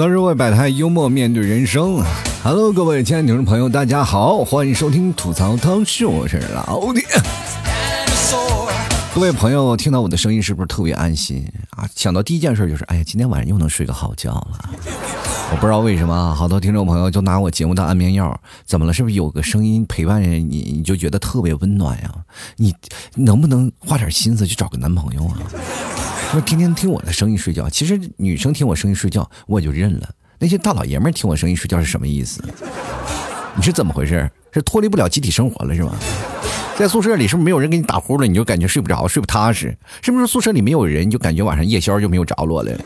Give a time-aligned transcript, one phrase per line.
[0.00, 2.02] 槽社会百态，幽默面对人生。
[2.42, 7.04] Hello，各位亲爱的听众朋友，大家好，欢迎收听吐槽汤秀，我是老铁。
[9.14, 11.86] 各位朋友，听到我的声音是不是特别安心啊？
[11.94, 14.70] 想到第一件事就是，哎呀，今天晚上又能睡个好觉了。
[15.52, 18.40] 我不知道为什么，好多听众朋友就拿我节目当安眠药。
[18.64, 18.94] 怎么了？
[18.94, 22.10] 是不是有个声音陪伴着你，你就觉得特别温暖呀？
[22.56, 22.74] 你
[23.16, 25.36] 能不能花点心思去找个男朋友啊？
[26.30, 30.08] 说天天听我的声音睡觉，其实女生听我声音睡觉我也就认了。
[30.38, 32.40] 那些大老爷们听我声音睡觉是什么意思？
[33.56, 34.30] 你是怎么回事？
[34.52, 35.92] 是脱离不了集体生活了是吗？
[36.78, 39.76] 在宿舍里是不是没有人给你打呼噜，你就感觉睡不着，睡不踏实？
[40.02, 42.78] 是不是宿舍里没有人，你就感觉晚上夜宵就没有着落了？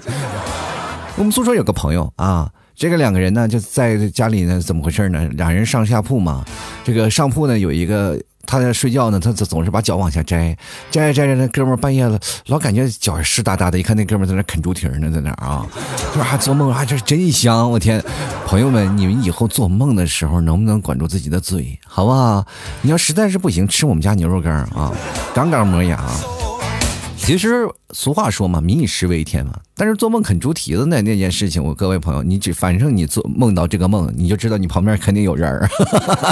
[1.17, 5.29] 我们宿舍有个朋友啊，这个两个人呢就在家里呢，怎么回事呢？
[5.35, 6.43] 俩人上下铺嘛，
[6.83, 8.19] 这个上铺呢有一个。
[8.47, 10.57] 他在睡觉呢，他总总是把脚往下摘，
[10.91, 13.79] 摘着摘着，那哥们半夜了，老感觉脚湿哒哒的。
[13.79, 15.67] 一看那哥们在那啃猪蹄呢，在那啊，
[16.13, 17.71] 说还做梦啊，这真香！
[17.71, 18.03] 我天，
[18.47, 22.47] 朋友们，你们以后做梦的时候能不能管住自己的嘴，好不好？
[22.83, 24.93] 你要实在是不行，吃我们家牛肉干啊，
[25.35, 26.01] 杠杠磨牙。
[27.27, 29.59] 其实俗话说嘛，民以食为天嘛。
[29.75, 35.67] 但是做梦啃猪蹄子那那件事情，我各位朋友，你只反正你做梦到这个梦，你就知道你旁边肯定有人儿。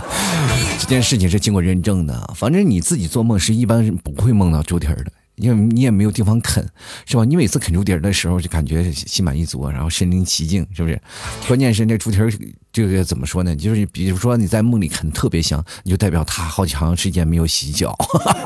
[0.78, 5.10] 这件事情是经过认证的，反正你自己做梦是一般不会梦到猪蹄儿的。
[5.36, 6.64] 因为你也没有地方啃，
[7.06, 7.24] 是吧？
[7.24, 11.00] 你每次啃猪蹄儿的时候，就感觉心满意足，然后身临其境，是不是？
[11.48, 12.30] 关键是那猪蹄儿，
[12.72, 13.56] 这个怎么说呢？
[13.56, 17.96] 就是比如说你在梦里啃特别香，你就代表他好长时间没有洗脚，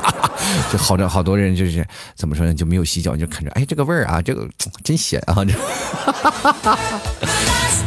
[0.71, 2.53] 就好着好多人就是怎么说呢？
[2.53, 4.47] 就没有洗脚就啃着，哎，这个味儿啊，这个
[4.83, 5.43] 真咸啊！
[5.43, 6.79] 这哈哈哈。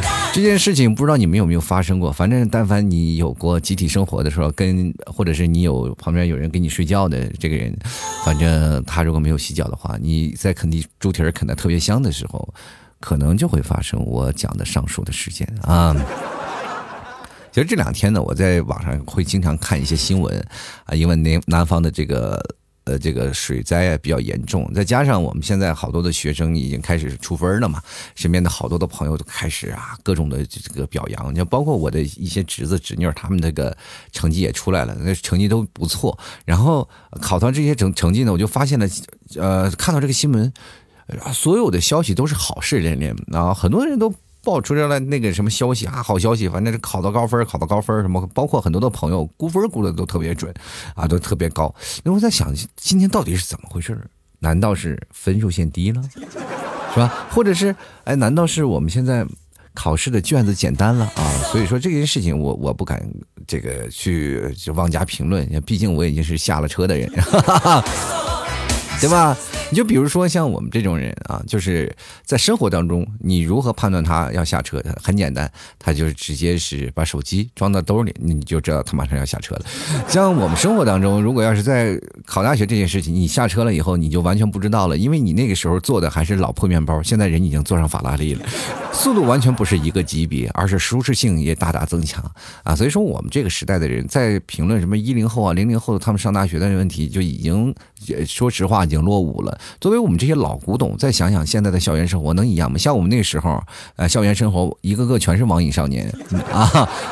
[0.33, 2.09] 这件事情不知道你们有没有发生过？
[2.11, 7.77] 反正但凡你有过集体生活的时候，跟或者是你有旁边有人跟你睡觉的这个人，
[8.23, 12.53] 反正他如果没有洗脚的话，你在啃地猪蹄儿啃的特别香的时候，
[13.01, 15.93] 可能就会发生我讲的上述的事件啊。
[17.51, 20.39] 其实这两天呢，我在网上会经常看一些新闻
[20.85, 22.41] 啊，因为南南方的这个。
[22.83, 27.81] 呃，这个水灾啊比较严重，再加上我们现在好多的学生已经开始出分了嘛，
[28.15, 33.75] 身边的好多的朋友都开始啊各种的这个表扬，就包括我的一些侄子侄女，他们那个
[34.11, 36.17] 成绩也出来了，那成绩都不错。
[36.43, 36.89] 然后
[37.21, 38.87] 考到这些成成绩呢，我就发现了，
[39.35, 40.51] 呃，看到这个新闻，
[41.33, 44.13] 所有的消息都是好事连连啊，很多人都。
[44.43, 46.01] 爆出来了那个什么消息啊？
[46.01, 50.53] 好消息，反正是考到高分，考到高分什么，包括很多的朋友估分估的都特别准，
[50.95, 51.73] 啊，都特别高。
[52.03, 53.99] 那我在想，今天到底是怎么回事？
[54.39, 56.01] 难道是分数线低了，
[56.93, 57.27] 是吧？
[57.29, 57.75] 或者是，
[58.05, 59.23] 哎，难道是我们现在
[59.75, 61.23] 考试的卷子简单了啊？
[61.51, 63.07] 所以说这件事情，我我不敢
[63.45, 67.07] 这个去就妄加评论，毕竟我已经是下了车的人，
[69.01, 69.35] 对吧？
[69.71, 74.81] 你就比如说像我们这种人啊，就是在生活当中，你如何判断他要下车？
[75.01, 79.65] 很简单，他就是直接是把手机装到兜里，你就知道他马上要下车了。
[80.07, 88.45] 像我们生活当中，如果要是在考大学这件事情，你下车了以后，你就完全不知道了，因为你那个时候坐的还是老破面包，现在人已经坐上法拉利了，
[88.93, 92.23] 速度完全不是一个级别，而是舒适性也大大增强
[92.63, 92.75] 啊。
[92.75, 97.73] 所以说，我们这个时代的人在评论什么一零后啊、零零后他们上大学的问题，就已经
[98.27, 99.57] 说实话已经落伍了。
[99.79, 102.77] 作为我们这些老古董，再想想现在的校园生活能一样吗？
[102.77, 103.63] 像我们那时候，
[103.95, 106.13] 呃，校园生活一个个全是网瘾少年
[106.51, 106.67] 啊，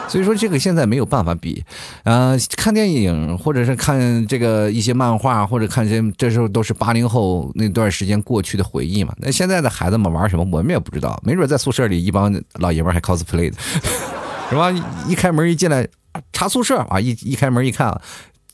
[0.10, 1.64] 所以说这个现在没有办法比。
[2.04, 9.14] 呃，看电影或者是看这个一些漫画，或者看这这时候都是八零后那段时间过去的回忆嘛。
[9.20, 11.18] 那现在的孩子们玩什么，我们也不知道。
[11.24, 13.56] 没准在宿舍里一帮老爷们还 cosplay 的，
[14.50, 14.70] 是吧？
[15.08, 15.88] 一开门一进来
[16.34, 17.90] 查宿舍啊，一一开门一看。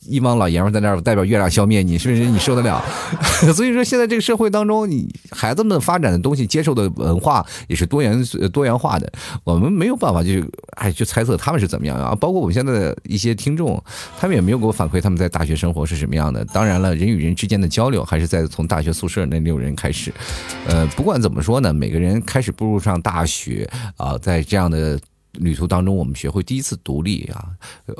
[0.07, 2.83] 一帮老爷们在那儿代表月亮消灭你，是不是你受得了？
[3.53, 9.11] 所以说现在这个社会当中，你孩子们发展的东西、接受的文化也是多元多元化的。
[9.44, 10.44] 我们没有办法去
[10.77, 12.15] 哎去猜测他们是怎么样啊。
[12.15, 13.81] 包括我们现在的一些听众，
[14.19, 16.44] 他们也没有给我反馈他们在大学生活是什么样的。
[16.45, 20.13] 当然了，人与人之间的交流还是在从大学宿舍那六人开始。
[20.68, 25.00] 呃，不管怎么说呢，每个人开始步入上大学啊，在这样的。
[25.37, 27.49] 旅途当中，我们学会第一次独立啊！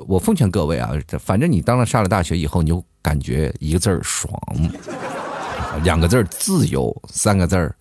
[0.08, 4.34] 我奉劝各位啊，反正你当了上了大学以后，你就感觉一个字儿爽，
[5.84, 7.76] 两个字儿自由，三个字儿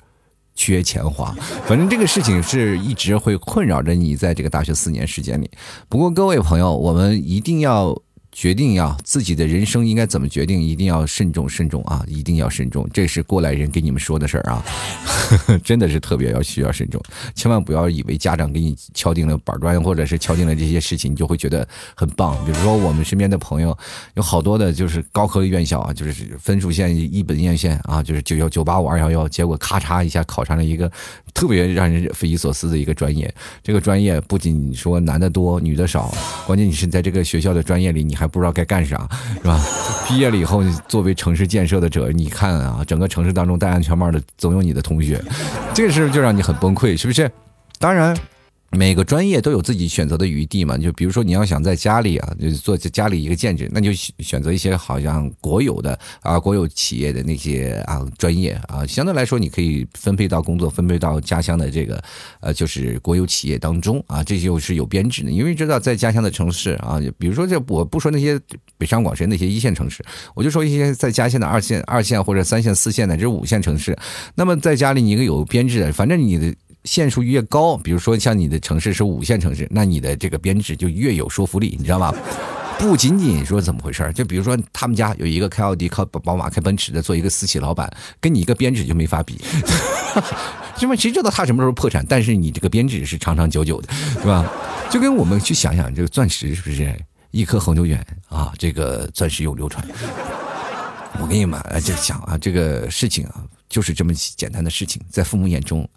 [0.54, 1.34] 缺钱花。
[1.66, 5.50] 反正这个事情是一直会困扰着你在这个大学四年时间里。
[5.88, 7.96] 不过各位朋友，我们一定要
[8.34, 12.86] 决定呀，自己的人生应该怎么决定，一定要慎重慎重啊，一定要慎重。
[12.92, 14.64] 这是过来人给你们说的事儿啊，
[15.62, 17.00] 真的是特别要需要慎重，
[17.36, 22.36] 千万不要以为家长给你敲定了板砖，或者是敲定了这些事情，你就会觉得很棒。
[22.44, 23.76] 比如说我们身边的朋友，
[24.14, 30.90] 有好多的就是高科院校啊，就是分数线一本院线啊，就是九幺九八五二幺幺，结果咔嚓一下考上了一个
[31.32, 33.32] 特别让人匪夷所思的一个专业。
[33.62, 36.12] 这个专业不仅说男的多，女的少，
[36.48, 39.08] 关键你是在这个学校的专业里，你还不知道该干啥，
[39.42, 39.60] 是吧？
[40.08, 45.22] 毕业了以后，作为城市建设的者，你看啊，整个城市当中戴安全帽的总有你的同学，
[45.72, 47.30] 这个事就让你很崩溃，是不是？
[47.78, 48.16] 当然。
[48.76, 62.02] 每个专业都有自己选择的余地嘛，就比如说你要想在家里啊，就做家里一个建制，那就选择一些好像国有的啊，国有企业的那些啊专业啊，相对来说你可以分配到工作，分配到家乡的这个
[62.40, 65.30] 呃，就是国有企业当中啊，这就是有编制的。
[65.30, 68.40] 因为知道在家乡的城市啊，比如说这我不说那些
[68.76, 70.04] 北上广深那些一线城市，
[70.34, 73.96] 我就说一些在家乡的二线、二线或者三线、四线乃至五线城市，
[74.34, 76.54] 那么在家里你一个有编制的，反正你的。
[76.84, 82.14] 限数越高，比如说像你的城市是五线城市，那你的这个编制就越有说服力，你知道吗？
[82.76, 87.88] 不仅仅说怎么回事就比如说他们家有一个开奥迪、开宝马、开奔驰的，做一个私企老板，
[88.20, 89.40] 跟你一个编制就没法比。
[90.80, 92.04] 因为谁知道他什么时候破产？
[92.08, 94.44] 但是你这个编制是长长久久的，是吧？
[94.90, 96.92] 就跟我们去想想，这个钻石是不是
[97.30, 98.52] 一颗恒久远啊？
[98.58, 99.86] 这个钻石永流传。
[101.20, 103.44] 我跟你们就讲啊，这个事情啊。
[103.68, 105.88] 就是这么简单的事情，在父母眼中，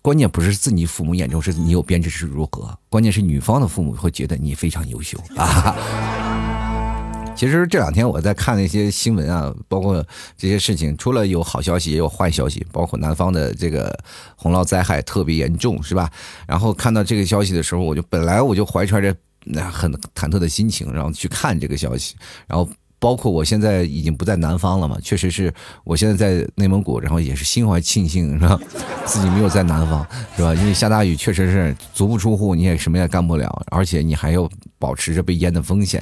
[0.00, 5.76] 关键不是自己父母眼中是你有编制是如何，关键是女方的父母会觉得你非常优秀啊。
[7.34, 10.04] 其实这两天我在看那些新闻啊，包括
[10.36, 13.98] 这些事情，除了有好消息，也有坏消息，包括南方的这个
[14.36, 16.10] 洪涝灾害特别严重，是吧？
[16.46, 22.14] 然后看到这个消息的时候，我就本来我就怀揣着那很忐忑的心情，然后去看这个消息，
[22.46, 22.68] 然后。
[23.02, 25.52] 包括我现在已经不在南方了嘛，确实是
[25.82, 28.56] 我现在在内蒙古，然后也是心怀庆幸，是吧？
[29.04, 30.06] 自己没有在南方，
[30.36, 30.54] 是吧？
[30.54, 36.00] 因为下大雨确实是足不出户，你也什么也干不了，而且你还要保持着被淹的风险，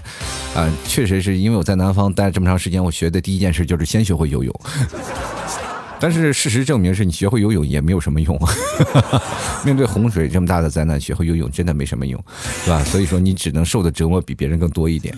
[0.54, 4.54] 啊，确实是因为我在南方待了这么长时间，我学的第一件事就是先学会游泳。
[5.98, 8.38] 但是事实证明是你学会游泳也没有什么用，
[9.64, 12.22] 面对洪水这么大的灾难，学会游泳真的没什么用，
[12.62, 12.84] 是吧？
[12.84, 15.16] 所以说你只能受的折磨比别人更多一点。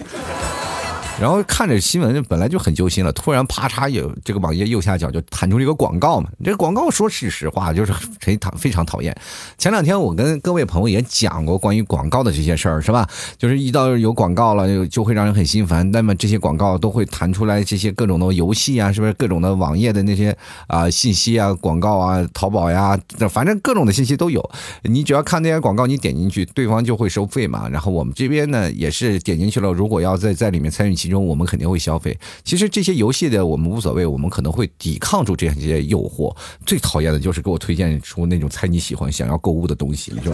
[1.21, 6.29] 然后看着新闻本来就很揪心了，突然啪嚓有这个网页右下角就弹出了一个广告嘛。
[6.43, 9.17] 这个广告说是实话，就是谁讨非常讨厌。
[9.57, 13.09] 前两天我跟各位朋友也讲过关于广告的这些事儿，是吧？
[13.39, 15.89] 就是一到有广告了，就就会让人很心烦。
[15.93, 20.37] 那么这些广告都会弹出来这些各种的游戏啊，是不是各种的网页的那些
[20.67, 22.99] 啊信息啊、广告啊、淘宝呀，
[23.31, 24.43] 反正各种的信息都有。
[24.83, 27.69] 你只要看那些广告，你点进去，对方就会收费嘛。
[27.69, 32.17] 然后我们这边呢也是点进去了，如果要在在里面参与其中我们肯定会消费。
[32.45, 36.33] 其实这些游戏的我们无所谓，我们可能会抵抗住这些诱惑。
[36.65, 40.33] 最讨厌的就是给我推荐出那种猜你喜欢、想要购物的东西，你说？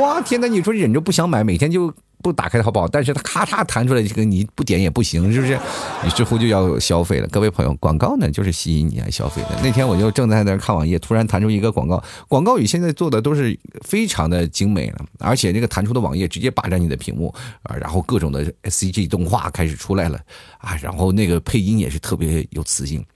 [0.00, 0.46] 哇，天哪！
[0.46, 1.92] 你说忍着不想买，每天就。
[2.26, 5.56] 不打开淘宝，但是它咔嚓弹出来，这个你不点也不行，是不是？
[6.02, 7.28] 你似乎就要消费了。
[7.28, 9.50] 各位朋友，广告呢就是吸引你来消费的。
[9.62, 17.32] 那天我就正在那看网页，突然弹出一个广告，广告语现在做的都是非常的精美了，而且那个弹出的网页直接霸占你的屏幕
[17.62, 20.18] 啊，然后各种的 CG 动画开始出来了
[20.58, 23.06] 啊，然后那个配音也是特别有磁性。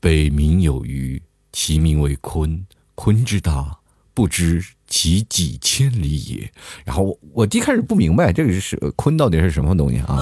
[0.00, 1.22] 北冥有鱼，
[1.52, 2.64] 其名为鲲，
[2.96, 3.78] 鲲之大，
[4.12, 4.60] 不知。
[4.86, 6.50] 其几千里也。
[6.84, 10.18] 然后我我一开始不明白这个是坤到底是什么东西啊。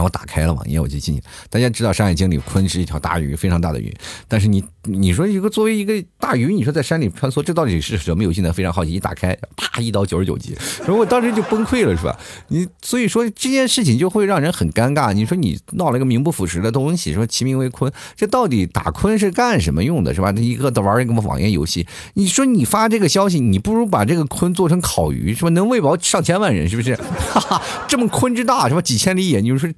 [0.00, 1.22] 然后打开了网页，我就进去。
[1.50, 3.94] 大家知道《山海经》里鲲是一条大鱼，非常大的鱼。
[4.26, 8.50] 但是你你说一个作为一个大鱼，你说在山里穿梭，这到底是什么游戏呢？
[8.50, 8.92] 非常好奇。
[8.92, 12.18] 一打开，啪，一刀九十九级，然后我当时就崩溃了，是吧？
[12.48, 15.12] 你所以说这件事情就会让人很尴尬。
[15.12, 20.30] 你说你闹了一个名不副实的东西，说其名为鲲，这到底打鲲是干什么用的，是吧？
[20.30, 25.50] 那一个玩一个网页游戏，你说你发这个消息，你不如把这个鲲做成烤鱼，是吧？
[25.50, 26.96] 能喂饱上千万人，是不是？
[27.30, 28.80] 哈哈，这么鲲之大，是吧？
[28.80, 29.68] 几千里野，你说。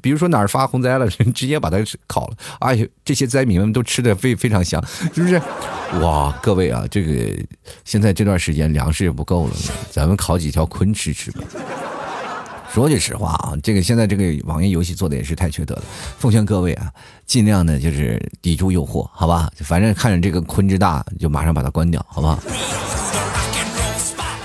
[0.00, 4.82] 比如说哪儿发洪灾了，直接把它烤了，哎呦，这些灾民们都吃的非非常香，
[5.14, 5.40] 是不是？
[6.00, 7.36] 哇，各位啊，这个
[7.84, 9.54] 现在这段时间粮食也不够了，
[9.90, 11.40] 咱们烤几条鲲吃吃吧。
[12.72, 15.82] 说句实话啊，这个现在这个网页游戏做的也是太缺德了，
[16.16, 16.90] 奉劝各位啊，
[17.26, 19.50] 尽量的就是抵住诱惑，好吧？
[19.58, 22.38] 反正看着这个鲲之大，就马上把它关掉，好不好？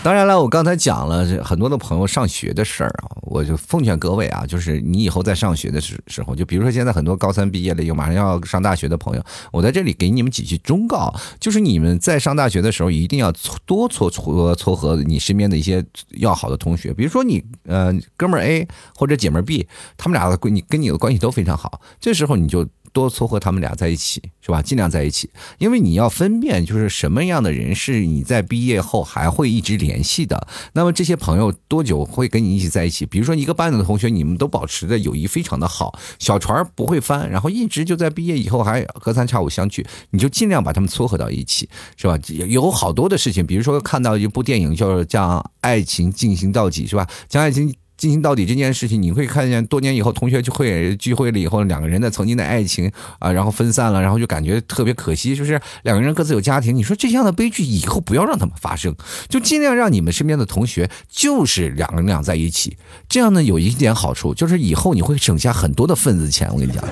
[0.03, 13.33] 当然了，我刚才讲了很多的朋友上学的事儿啊，我就奉劝各位啊，就是你以后在上学的时时候，就比如说现在很多高三毕业了，又马上要上大学的朋友，我在这里给你们几句忠告，就是你们在上大学的时候，一定要
[13.65, 22.65] 多撮撮撮合你身边的一些要好的同学，比如说你呃哥们儿 A 或者姐们儿 B，他们俩的关你跟你的关系都非常好，这时候你就。
[22.97, 24.59] 多撮合他们俩在一起，是吧？
[24.59, 30.47] 尽量在一起，因为你要分辨，就是什么样的人是你在毕业后还会一直联系的。
[30.73, 33.05] 那么这些朋友多久会跟你一起在一起？
[33.05, 42.17] 比如说一个班的同学，你们都保持的友谊非常的好，小船不会翻，然后一直就在毕业以后还隔三差五相聚，你就尽量把他们撮合到一起，是吧？
[42.47, 47.07] 有好多的事情，比如说看到一部电影，叫将爱情进行到底，是吧？
[47.29, 47.75] 将爱情。
[47.97, 56.75] 进行到底这件事情，你会看见多年以后同学聚会聚会了以后，两个人的曾经的爱情啊，然后分散了，然后就感觉特别可惜，就是两个人各自有家庭。
[56.75, 58.95] 你说这样的悲剧以后不要让他们发生，
[59.27, 62.77] 就尽量让你们身边的同学就是两个人俩在一起。
[63.09, 66.47] 这样呢有一点好处，就是以后你会省下很多的份子钱。
[66.53, 66.83] 我跟你讲，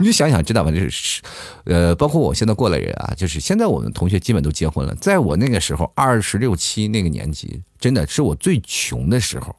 [0.00, 0.70] 你就想想知道吧？
[0.72, 1.22] 就是
[1.64, 4.94] 呃，包括我现在过来人啊，就是现在我们同学基本都结婚了。
[4.96, 9.54] 在我那个时候二十六七那个年纪，真的是我最穷的时候。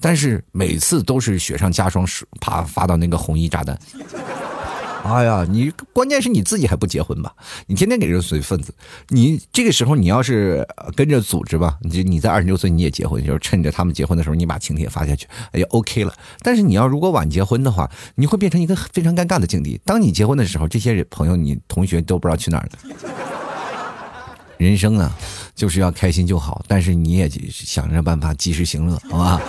[0.00, 3.78] 但是每次都是雪上加霜，是怕发到那个红衣炸弹。
[5.04, 7.30] 哎呀，你关键是你自己还不结婚吧？
[7.66, 8.74] 你天天给人随份子，
[9.10, 10.66] 你这个时候你要是
[10.96, 16.14] 跟着组织吧，你你在二十六岁你也结婚，就是趁着他们结婚的时候，你把请帖发下去，哎呀 OK 了。
[16.40, 19.78] 但是你要如果晚结婚的话，你会变成一个非常尴尬的境地。
[19.84, 23.10] 当你结婚的时候，这些朋友、你同学都不知道去哪儿了。
[24.56, 25.12] 人生啊，
[25.54, 29.40] 就是要开心就好，但是你也想着办法及时行乐，好吧？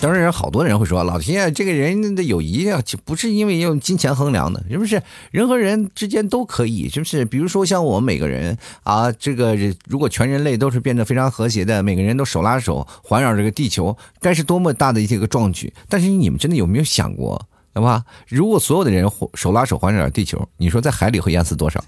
[0.00, 5.02] 当然，好多人会说，老天，这个人的友谊啊，就不是因为用金钱衡量的，是不是？
[5.32, 7.24] 人和人之间都可以，是不是？
[7.24, 9.56] 比如说像我们每个人啊，这个
[9.88, 15.72] 如果全人类都是变得非常和谐的，每个人都手拉手环绕这个地球，该是多么大的一个壮举！
[15.88, 17.48] 但是你们真的有没有想过？
[17.78, 21.82] 好吧，如果所有的人手拉手环绕地球，你说在海里会淹死多少？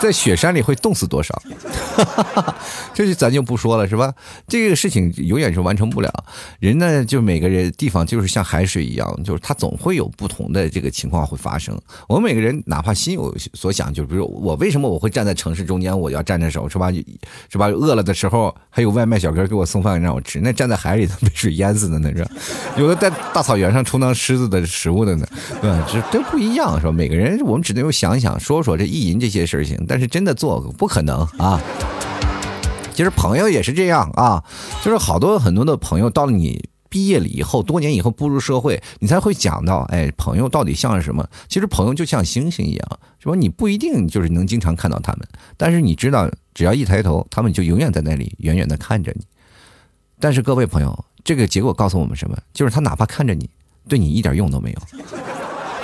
[0.00, 1.40] 在雪山里会冻死多少？
[2.94, 4.12] 这就咱就不说了，是吧？
[4.48, 6.10] 这个事情永远是完成不了。
[6.58, 11.78] 人呢，就每个人地方就是像海水一样，就是它总会有不同的这个情况会发生。
[12.08, 16.90] 我们每个人哪怕心有所想，就比如我为什么我会站在城市中间，我要站着手，是吧？
[17.50, 17.66] 是吧？
[17.68, 20.40] 饿了的时候还有外卖小哥给我送饭让我吃。
[20.40, 22.26] 那站在海里头 被水淹死的那是，
[22.76, 25.26] 有的在大草原上充当狮子的食物的呢，
[25.60, 25.86] 对吧？
[25.92, 26.92] 这都不一样，是吧？
[26.92, 29.76] 每个人我们只能有想想说说这意淫这些事情。
[29.90, 31.60] 但是真的做不可能啊！
[32.94, 34.44] 其实朋友也是这样啊，
[34.84, 41.28] 就是好多很多的朋友到了你毕业了以后，多年以后步入社会，你才会讲到，哎，朋友到底像是什么？
[41.48, 43.34] 其实朋友就像星星一样，是吧？
[43.34, 49.26] 你不一定就是能经常看到他们，但是你知道，只要一抬头，他们就永远在那里远远的看着你。
[50.20, 52.38] 但是各位朋友，这个结果告诉我们什么？
[52.52, 53.50] 就是他哪怕看着你，
[53.88, 54.78] 对你一点用都没有。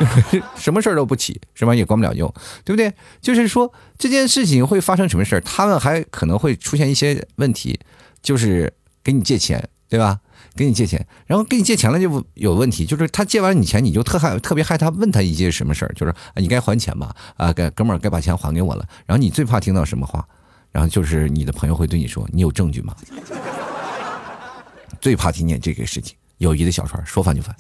[0.57, 1.75] 什么事儿都不起，是吧？
[1.75, 2.33] 也管不了用，
[2.65, 2.93] 对不对？
[3.21, 7.79] 就是说这件事情会发生什么事儿，他们还可能会出现一些问题，
[8.23, 8.73] 就是
[9.03, 10.21] 给你借钱，对吧？
[10.55, 17.15] 给你借钱，然后给你借钱了就有问题，就是他借完你钱，你就特害特别害他问他一些什么事儿，就是你该还钱吧？
[17.37, 18.87] 啊，该哥们儿该把钱还给我了。
[19.05, 20.27] 然后你最怕听到什么话？
[20.73, 22.95] 然后就是你的朋友会对你说：“你有证据吗？”
[25.01, 27.57] 最怕听见这个事情，友谊的小船说翻就翻。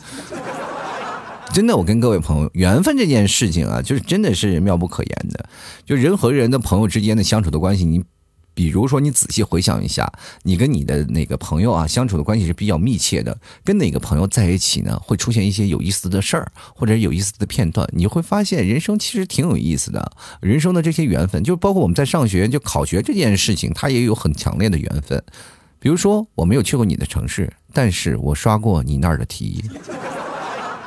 [1.52, 5.48] 真的，我跟各位朋友，缘分这件事情啊，就是真的是妙不可言的。
[5.86, 8.04] 就人和人的朋友之间的相处的关系，你
[8.52, 10.10] 比如说，你仔细回想一下，
[10.42, 13.38] 你跟你的哪个朋友啊相处的关系是比较密切的？
[13.64, 17.88] 跟哪个朋友在一起呢，会出现一些有意思的事儿，或者有意思的片段？
[17.92, 20.12] 你会发现，人生其实挺有意思的。
[20.40, 25.22] 人生的这些缘分，就包括我们在上学就考学这件事情，它也有很强烈的缘分。
[25.78, 29.64] 比如说，我没有去过你的城市，但是我刷过你那儿的题。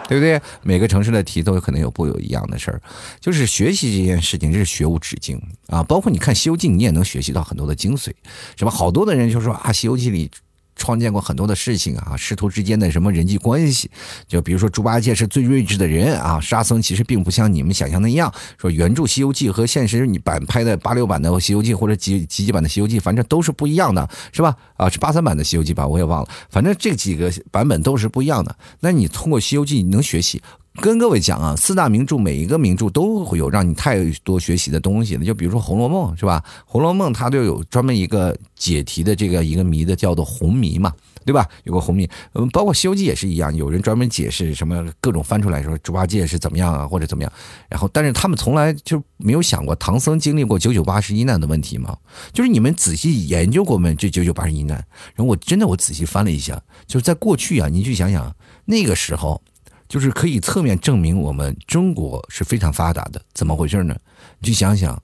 [0.09, 0.41] 对不对？
[0.63, 2.81] 每个城市的题都有可能有不有一样的事儿，
[3.19, 5.83] 就是学习这件事情，这是学无止境啊！
[5.83, 8.11] 包括你看《西游记》，你也能学习到很多的精髓，
[8.57, 10.31] 什么好多的人就说啊，《西游记》里。
[10.79, 13.91] 创建过很多的事情啊，师徒之间的什么人际关系，
[14.27, 18.33] 就比如说猪八戒是最睿智的人啊，沙僧其实并不像你们想象那样。
[18.57, 24.55] 说原著《西游记》和现实你版拍的八六版的《西游记》或者几几几版的《西游记》，反正都是不一样的，是吧？
[24.77, 25.85] 啊，是八三版的《西游记》吧？
[25.85, 28.55] 我也忘了，反正这几个版本都是不一样的。
[28.79, 30.41] 那你通过《西游记》你能学习。
[30.81, 35.25] 跟各位讲啊，四大名著每一个名著都会有让你太多学习的东西的。
[35.25, 36.43] 就比如说《红楼梦》，是吧？
[36.65, 40.93] 《红楼梦》它就有专门一个解题的这个一个谜的，叫做红谜嘛。
[41.25, 41.47] 对吧？
[41.65, 47.31] 有个红谜，嗯，包括《西游记》也是一样，有人专门解释什么各种翻出来说猪八戒是怎么样啊，或者怎么样。
[47.69, 51.95] 然后，但是他们从来就没有想过唐僧经历过九九八十一难的问题吗？
[52.33, 53.93] 就是你们仔细研究过没？
[53.93, 54.77] 这九九八十一难？
[55.13, 58.33] 然后我真的我仔细翻了一下，就是在过去啊，你去想想
[58.65, 59.39] 那个时候，
[59.89, 63.19] 就是可以侧面证明我们中国是非常发达的。
[63.33, 63.93] 怎么回事呢？
[64.37, 65.01] 你去想想，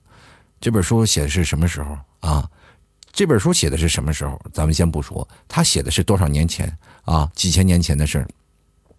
[0.60, 2.48] 这本书写的是什么时候啊？
[3.12, 4.40] 这本书写的是什么时候？
[4.52, 6.72] 咱们先不说，他写的是多少年前
[7.04, 7.28] 啊？
[7.34, 8.28] 几千年前的事儿，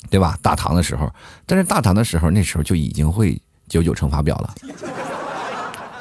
[0.10, 0.38] 对吧？
[0.41, 1.10] 大唐的时候，
[1.46, 4.56] 但是大唐的时候，那时候就已经会九九乘法表了，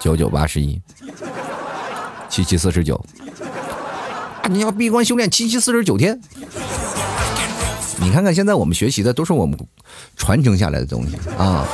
[0.00, 0.80] 九九八十一，
[2.28, 3.02] 七七四十九。
[4.48, 6.20] 你要闭关修炼七七四十九天。
[8.06, 9.58] 你看看现在我们学习的都是我们
[10.16, 11.66] 传承下来的东西啊。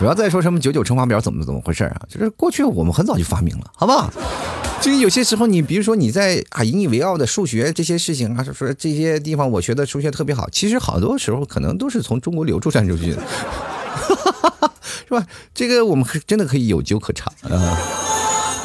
[0.00, 2.02] 不要再说什么九九乘法表怎么怎么回事啊？
[2.08, 4.12] 就是过去我们很早就发明了，好不好？
[4.82, 13.22] 就有些时候，你比如说你在啊引以为傲的数学这些事情啊，说说这些地方我学的数学特别好，其实好多时候可能都是从中国流出传出去的，
[15.06, 15.24] 是吧？
[15.54, 17.78] 这个我们真的可以有酒可尝啊。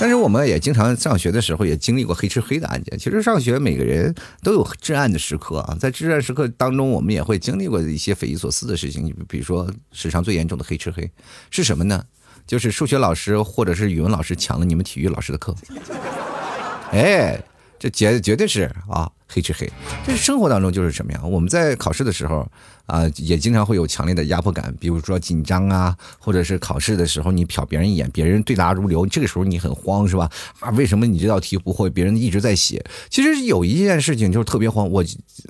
[0.01, 2.98] 但是我们也经常上学的时候也经历过黑吃黑的案件。
[2.98, 9.05] 其实上学每个人都有至暗的时刻啊，在至暗时刻当中，我们也会经历过一些匪夷所思的事情。
[9.05, 11.08] 你比如说史上最严重的黑吃黑
[11.51, 12.03] 是什么呢？
[12.48, 15.55] 就是数学老师或者是语文老师抢了你们体育老师的课。
[16.89, 17.39] 哎，
[17.77, 19.72] 这绝绝对是啊，黑吃黑。
[20.03, 21.22] 这生活当中就是什么呀？
[21.24, 22.51] 我们在考试的时候。
[22.85, 30.29] 啊，也经常会有强烈的压迫感，比如说紧张啊，或者是考试的时候你瞟别人一眼，别人对答如流，这个时候你很慌是吧？
[30.59, 31.89] 啊，为什么你这道题不会？
[31.89, 32.83] 别人一直在写。
[33.09, 35.03] 其实有一件事情就是特别慌，我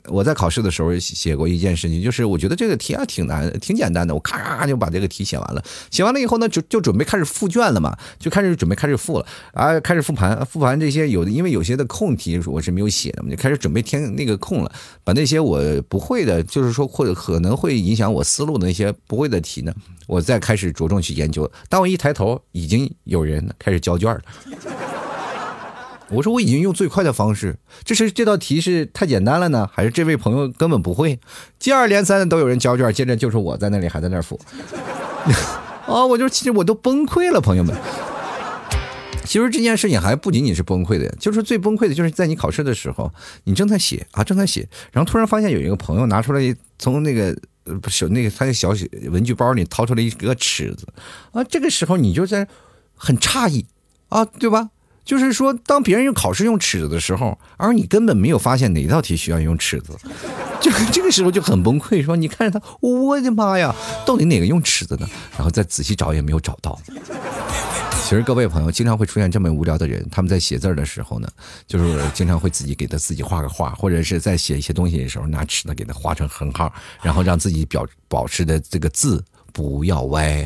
[0.08, 5.64] 我在考试的时候写过一件事情，就是我觉得这个题啊挺难，挺简单的，我咔咔就把这个题写完了。
[5.90, 14.72] 写完了以后呢，就就准备开始复卷了嘛，就开始准备开始复了啊，开始复盘，复盘这些有的，因为有些的空题我是没有写的嘛，就开始准备填那个空了，
[15.04, 19.72] 把那些我不会的，就是说或者可能会影响我思路的那些不会的题呢，
[20.08, 21.48] 我再开始着重去研究。
[21.70, 24.22] 当我一抬头，已经有人开始交卷了。
[26.10, 31.20] 我说我已经用最快的方式，这是这道题是太简单了呢，还是这位朋友根本不会？
[31.60, 34.40] 接二连三的都有人交卷，接着就是我在那里还在那儿复。
[35.86, 37.76] 啊， 我就其实我都崩溃了，朋友们。
[39.24, 43.12] 其实这件事情还不仅仅是崩溃的，就是最崩溃的，就是在你考试的时候，
[43.44, 47.36] 你正在写啊，正在写，然后突然发现有一个朋友拿出来从那个
[47.88, 50.88] 手那个他的小写文具包里掏出来一个尺子
[51.32, 52.48] 啊，这个时候你就在
[52.96, 53.66] 很诧异
[54.10, 54.70] 啊，对吧？
[55.04, 59.98] 就是说，当别人用考试用尺子的时候，而你根本没有发现哪道题需要用尺子，
[60.62, 65.10] 就这个时候就很崩溃，说你看着他，我的妈呀，到底哪个用尺子呢？
[65.36, 66.80] 然后再仔细找也没有找到。
[68.12, 71.30] 其实各位朋友经常会出现这么无聊的人，他们在写字的时候呢，
[71.66, 80.46] 就是经常会自己给他自己画个画，或者是在写一些东西的时候拿尺子给他画成横号，然后让自己表保持的这个字不要歪。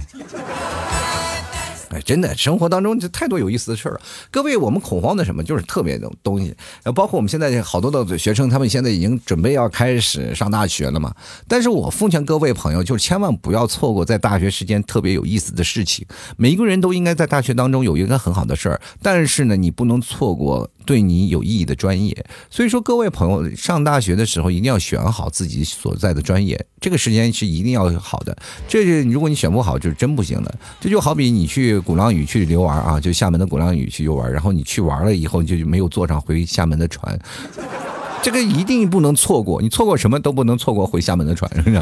[1.89, 4.01] 哎，真的，生活当中就太多有意思的事儿了。
[4.31, 6.55] 各位，我们恐慌的什么，就是特别的东西。
[6.93, 11.13] 包括我们现在好多的学生，他们现在已经准备要开始上大学了嘛。
[11.47, 16.05] 但是我奉劝各位朋友，就是千万不要错过在大学时间特别有意思的事情。
[16.37, 20.69] 每一个人都应该在大学当中有一个很好的事儿，但是呢，你不能错过。
[20.85, 22.15] 对你有意义的专业，
[22.47, 28.37] 所以说各位朋友上大学的时候一定要选好自己所在的专业，这个时间是一定要好的。
[28.67, 30.55] 这是如果你选不好，就是真不行的。
[30.79, 37.17] 这就好比你去鼓浪屿去游玩啊，就厦门的鼓浪屿去游玩，然后你去玩了以后你就没有坐上回厦门的船，
[38.21, 39.61] 这个一定不能错过。
[39.61, 41.81] 你错过什么都不能错过回厦门的船，是不是？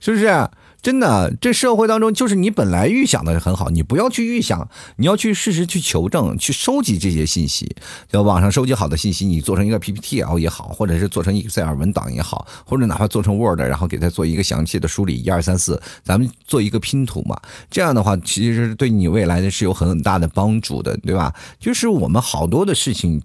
[0.00, 0.48] 是不是？
[0.80, 7.74] 真的，这社会当中就是你本来预想的很好，你不要去预想，你要去事实去求证，去收集这些信息。
[8.08, 17.38] 在网上收集好的信息，你做成一个 PPT 然后也好，或者是做成 Excel 文档也好，或者哪怕做成 Word，然后给它做一个详细的梳理，一二三四，咱们做一个拼图嘛。
[17.68, 21.34] 这样的话，其实对你未来的是有很大的帮助的，对吧？
[21.58, 23.20] 就是我们好多的事情。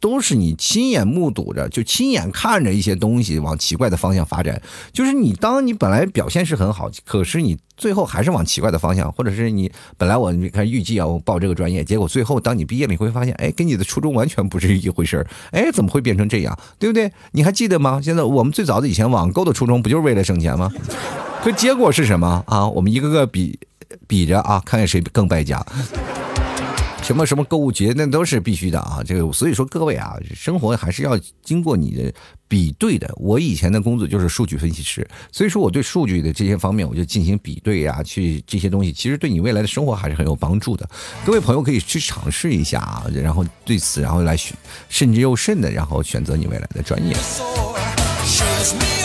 [0.00, 4.60] 都是你亲眼目睹着，就亲眼看着一些东西往奇怪的方向发展。
[4.92, 15.26] 就是你，当你本来表现是很好，可是你最后还是往奇怪的方向，或者是你本来我你看预计要报这个专业，结果最后当你毕业了，你会发现，哎，跟你的初衷完全不是一回事儿。
[15.50, 16.56] 哎，怎么会变成这样？
[16.78, 17.10] 对不对？
[17.32, 18.00] 你还记得吗？
[18.02, 20.70] 现在我们最早的以前网购的初衷不就是为了省钱吗？
[21.42, 22.68] 可结果是什么啊？
[22.68, 23.58] 我们一个个比
[24.06, 25.64] 比着啊，看看谁更败家。
[27.02, 29.00] 什么什么购物节，那都是必须的啊！
[29.04, 32.12] 这个所以说各位啊，生活还是要经过你的
[32.46, 33.10] 比对的。
[33.16, 40.86] 我以前的工作就是数据分析师，所以说我对数据的这些方面，我就进行比对呀，去这些东西，其实对你未来的生活还是很有帮助的。
[41.24, 44.54] 各位朋友可以去尝试一下啊，然后对此，然后来选
[44.90, 47.16] 慎之又慎的，然后选择你未来的专业。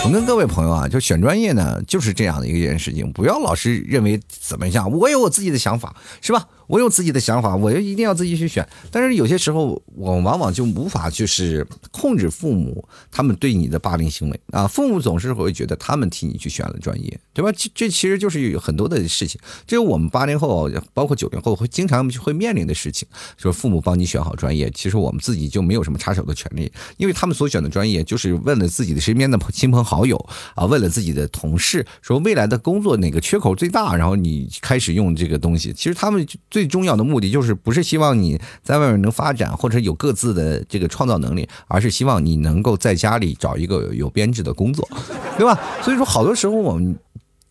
[0.04, 6.48] 我跟各位朋友啊，就选专业呢，就是这样的一件事情，不要老是认为怎么样，我有我自己的想法，是吧？
[6.68, 8.68] 我有自己的想法，我就一定要自己去选。
[8.90, 14.66] 但是有些时候，我往往就无法就是控制父母他们对你的霸凌行为啊。
[14.66, 17.52] 父母总是会觉得他们替你去选了专业，对吧？
[17.52, 30.18] 这这其实就是有很多的事情，这是我们八零后，包括九零后会经常会面临的事情，就是父母帮你选好专业，其实我们自己就没有什么插手的权利，因为他们所选的专业就是问了自己的身边的亲朋好友
[30.56, 35.74] 啊，问了自己的同事，说未来的工作哪个缺口最大，然后你开始用这个东西。
[35.74, 44.88] 其实他们最重要的目的就是不是希望你在外面能发展或者有各自的这个创造能力，而是希望你能够在家里找一个有编制的工作，
[45.38, 45.60] 对吧？
[45.82, 46.98] 所以说，好多时候我们。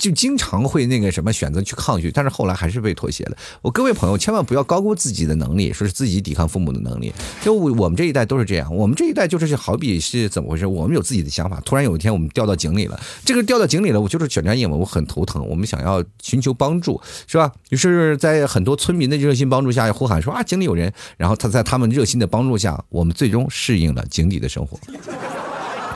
[0.03, 3.37] 就经常会那个什么选择去抗拒，但是后来还是被妥协了。
[3.61, 7.13] 我各位朋友千万不要高估自己的能力，说是自己抵抗父母的能力。
[7.41, 10.67] 就我们这一代都是这样，我们这一代就是好比是怎么回事？
[10.67, 13.01] 我们有自己的想法，突然有一天我们掉到井里了。
[13.25, 15.47] 这个掉到井里了，我就是选专业嘛，我很头疼。
[15.49, 17.53] 我们想要寻求帮助，是吧？
[17.71, 20.93] 于是，在很多村民的热心帮助下，呼喊说啊，井里有人。
[21.17, 24.77] 然后他在他们热心的帮助下，我们最终适应了井底的生活。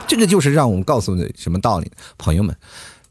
[0.07, 2.55] 这个就是让我们告诉你什么道理，朋友们。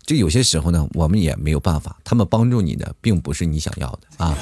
[0.07, 4.35] 就有些时候呢，我们也没有办法，他们帮助你的并不是你想要的啊。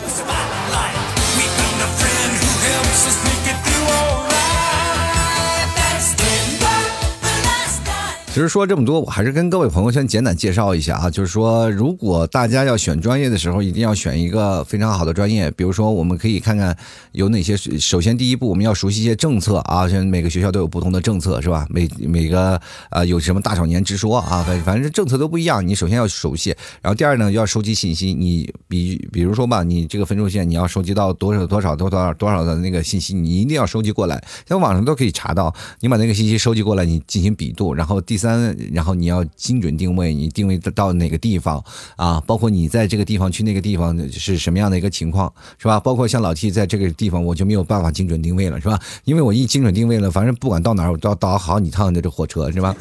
[8.35, 15.49] 其实说这么多，我还是跟各位朋友先简短介绍一下啊，就是说，如果大家要选专业的时候，一定要选一个非常好的专业。
[15.53, 16.77] 比如说，我们可以看看
[17.13, 17.57] 有哪些。
[17.57, 21.65] 首先，第一步，我们要熟悉一些政策啊，像每个学校都有不同的政策，是吧？
[21.71, 25.65] 每每个啊，有什么大少年之说啊，反反正政策都不一样。
[25.65, 28.13] 你首先要熟悉，然后第二呢，要收集信息。
[28.13, 35.55] 你比比如说吧，你这个分数线你要收集到多少多少多多少多少的那个信息，你一定要收集过来，像网上都可以查到。
[35.79, 38.24] 你把那个信息收集过来，你进行比度，然后第。
[38.25, 41.63] 三，然后你要精准定位，你定位到哪个地方
[41.97, 42.19] 啊？
[42.27, 45.79] 包括你在这个地方去那个地方是什么样的一个情况，是吧？
[45.79, 48.81] 包括像老 T 在这个地方，我就没有办法精准定位了，是吧？
[49.05, 52.75] 因为我一精准定位了，反正不管到哪儿，我都要倒好几趟的这火车，是吧？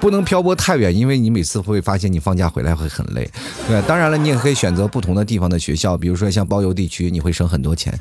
[0.00, 3.28] 不能漂泊太远，因为你每次会发现你放假回来会很累。
[3.66, 7.92] 对，当然了，你也可以选择不同的地方的学校，比如说像包邮地区，你会省很多钱。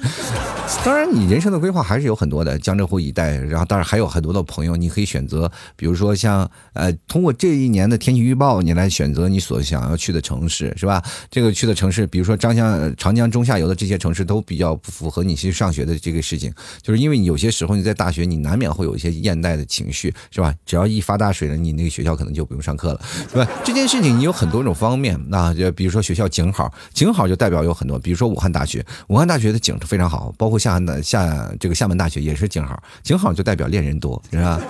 [0.86, 11.02] 当然，你人生的规划还是有很多的，江浙沪一带，然后当然还有很多的朋友，你可以选择，比如说像呃，通过这一年的天气预报，你来选择你所想要去的城市，是吧？
[11.32, 20.54] 这个去的城市，比如说张江、长江中下游的这些城市都比较符合你去上学的这个事情，就是因为你有些时候你在大学，你难免会有一些厌怠的情绪，是吧？
[20.66, 21.87] 只要一发大水了，你那。
[21.90, 23.02] 学校可能就不用上课了，
[23.34, 23.52] 对吧？
[23.64, 34.62] 这件事情你有很多种方面，那就比如说学校景好，景好就代表有很多，比如说武汉大学，武汉大学的景非常好，包括厦门厦这个厦门大学也是景好，景好就代表恋人多，是吧？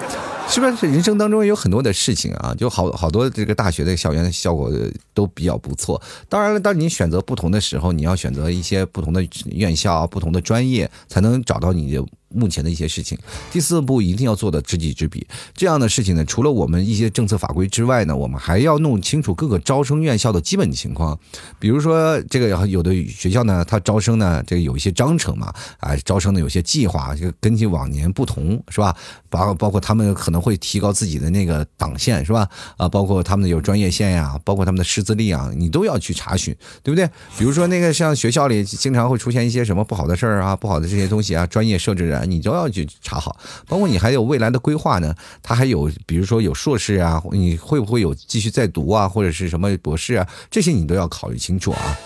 [0.49, 2.55] 是不是人生当中有很多的事情啊？
[2.57, 4.71] 就好好多这个大学的校园效果
[5.13, 6.01] 都比较不错。
[6.27, 12.03] 当然了，当你选择不同的时候，你要选择一些不同的院校、不同的专业，才能找到你的。
[12.29, 13.17] 目前的一些事情，
[13.53, 15.25] 第四步一定要做的知己知彼。
[15.55, 21.17] 这样的事情呢，除了我们一些政策法规之外呢，我们还要弄清楚各个招生院校的基本情况。
[21.57, 28.93] 比如说，这个有的学校呢，它招生呢，这个有一些章程嘛，啊，招生的有些计划，就根据往年不同，是吧？
[29.29, 32.47] 包包括他们可能会提高自己的那个档线，是吧？
[32.77, 37.07] 啊，包括他们的有专业线呀，包括他们的师资力啊，你都要去查询，对不对？
[37.37, 42.23] 比如说那个像学校里经常会出现一些什么不好的事儿啊，不好的这些东西啊，专业设置啊。
[42.27, 45.13] 你都要去查好，包括你还有未来的规划呢。
[45.41, 50.27] 他还有，比如说有硕士啊，你会不会有继续再读啊，或者是什么博士啊？
[50.49, 51.97] 这些你都要考虑清楚啊。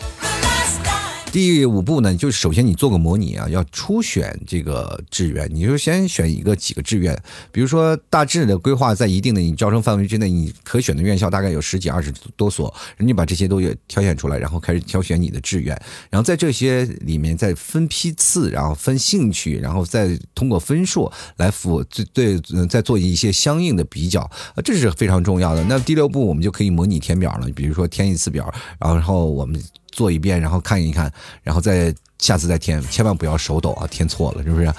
[1.32, 7.18] 第五步呢，就是首先你做个模拟啊，要初选这个志愿，你就先选一个几个志愿，
[7.54, 15.74] 比如说大致的规划在一定的你招生范围之内，你可选的院校大概有十几二十多所，人家把这些都也挑选出来，然后开始挑选你的志愿，
[16.10, 24.30] 然后在这些里面再分批次，然后分兴趣，然后再通过分数来辅对对再做一些相应的比较，
[24.66, 25.64] 这是非常重要的。
[25.64, 29.64] 那第六步我们就可以模拟填表了，比如说填一次表，然后我们。
[29.92, 31.12] 做一遍，然后看一看，
[31.44, 34.72] 然后再下次再填，千万不要手抖啊，填错了是不是？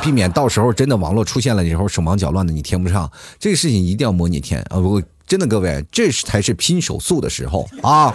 [0.00, 3.10] 避免到时候真的网络出现了以后手忙脚乱的，你填不上。
[3.38, 4.80] 这个事情一定要模拟填啊！
[4.80, 8.14] 不过真的各位，这才是拼手速的时候啊，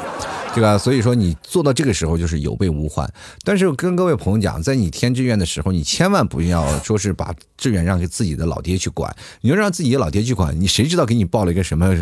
[0.55, 0.77] 对吧？
[0.77, 3.07] 所以说你做到这个时候就是有备无患。
[3.43, 9.13] 但是跟各位朋友讲，在你填志愿的时候，你千万不要说是把志愿让给自己的老爹去管。
[9.41, 11.93] 你要让自己的老爹去管，你谁知道给你报了一个什么？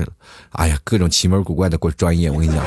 [0.52, 2.64] 哎呀，各种奇门古怪的专业，我跟你讲。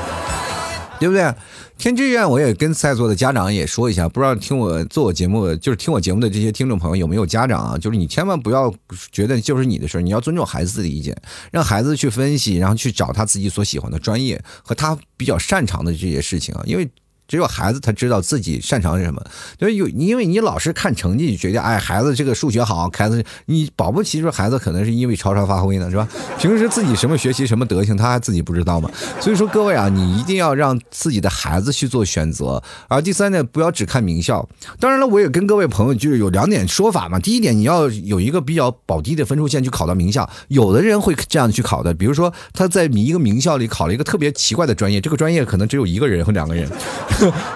[1.03, 1.35] 对不对？
[1.77, 7.77] 填志愿，我也跟在座的家长也说一下，不知道听我做我节目，就是听我节目的这些听众朋友有没有家长啊？
[7.77, 8.73] 就是你千万不要
[9.11, 16.89] 觉得就是你的事儿，你要尊重孩子的意见，让孩子去分析，然后去找他自己所喜欢的专业和他比较擅长的这些事情啊，因为。
[17.33, 19.25] 只有孩子他知道自己擅长什么，
[19.57, 26.07] 就是有，因为你老是看成绩，觉得哎，孩子这个数学好，孩子你保不齐说孩子可能是因为超常发挥呢，是吧？
[26.39, 28.91] 平时自己什么学习什么德行，他还自己不知道吗？
[29.19, 32.63] 所以说各位啊，你一定要让自己的孩子去做选择。
[32.87, 34.47] 而第三呢，不要只看名校。
[34.79, 37.19] 当然了，我也跟各位朋友就是有两点说法嘛。
[37.19, 40.29] 第一点，你要有一个比较保低的分数线去考到名校。
[40.49, 46.71] 有的人会这样去考的，比如说他在一个名校里考了一个特别奇怪的专业，这个专业可能只有一个人或两个人。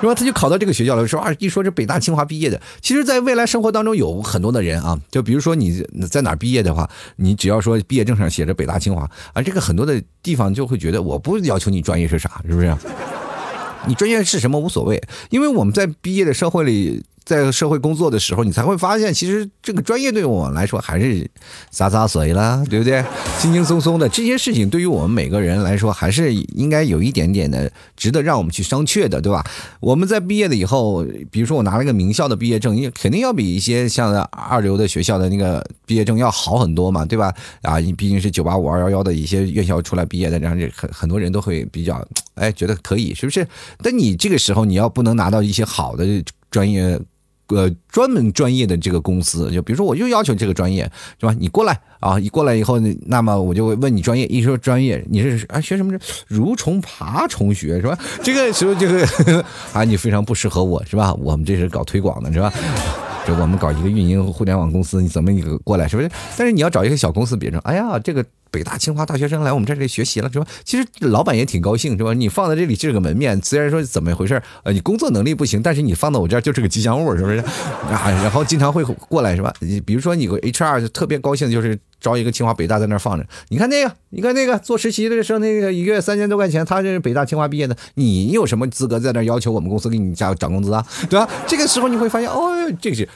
[0.00, 0.14] 是吧？
[0.14, 1.06] 他就考到这个学校了。
[1.06, 4.98] 说啊，一说这北大清华毕业的，其实，在未来生活当中有很多的人啊。
[5.10, 12.74] 就比如说你在哪毕业的话，你只要说毕业证上写着北大清华啊，这个很多的地方就会觉得我不要求你专业是啥，是不是？
[13.86, 17.02] 你专业是什么无所谓，因为我们在毕业的社会里。
[17.26, 21.28] 在社会工作的时候，你才会发现，其实这个专业对我们来说还是
[21.72, 23.04] 洒洒水了，对不对？
[23.40, 29.44] 轻轻松松的这些事情，对于我们每个人来说，还是应该有一点点的值得让我们去商榷的，对吧？
[29.80, 37.34] 我们在毕业了以后，比如说我拿了个名校的毕业证，肯定要比一些像二流的学校的那个毕业证要好很多嘛，对吧？
[37.62, 43.44] 啊，你毕竟是九八五二幺幺的一些院校出来毕业的，然后很很多人都会比较哎觉得可以，是不是？
[43.82, 46.04] 但你这个时候你要不能拿到一些好的
[46.52, 46.96] 专业。
[47.48, 51.34] 呃，专门专业的这个公司，就比如说，我就要求这个专业，是吧？
[51.38, 55.92] 你过来啊，一过来以后，那么我就问你专业，一说专业，你是啊学什么？
[56.28, 57.96] 蠕虫爬虫学是吧？
[58.22, 61.14] 这个时候这个 啊，你非常不适合我，是吧？
[61.14, 62.52] 我们这是搞推广的，是吧？
[63.26, 66.08] 这我们搞一个运营互联网公司，你怎么你过来，是不是？
[66.36, 68.24] 但是你要找一个小公司，比如说，哎呀，这个。
[68.48, 70.46] 北大清华大学生来我们这里学习了是吧？
[70.64, 72.14] 其实老板也挺高兴是吧？
[72.14, 77.36] 你放在这里这个门面，虽然说怎么回事呃，你工作能力不行，但是你放到我这儿就是个吉祥物，是不是？
[77.90, 79.52] 啊，然后经常会过来是吧？
[79.60, 83.26] 你比如说你个 HR 就特别高兴，就是 招一个清华北大在那儿放着。
[83.48, 90.86] 你看那个，你看那个做实习的时候，那个一个月三千多块钱，他这是北大清华毕业的，你有什么资格在那要求我们公司给你加涨工资啊？
[91.10, 91.28] 对吧？
[91.48, 93.08] 这个时候你会发现，哦，这个是。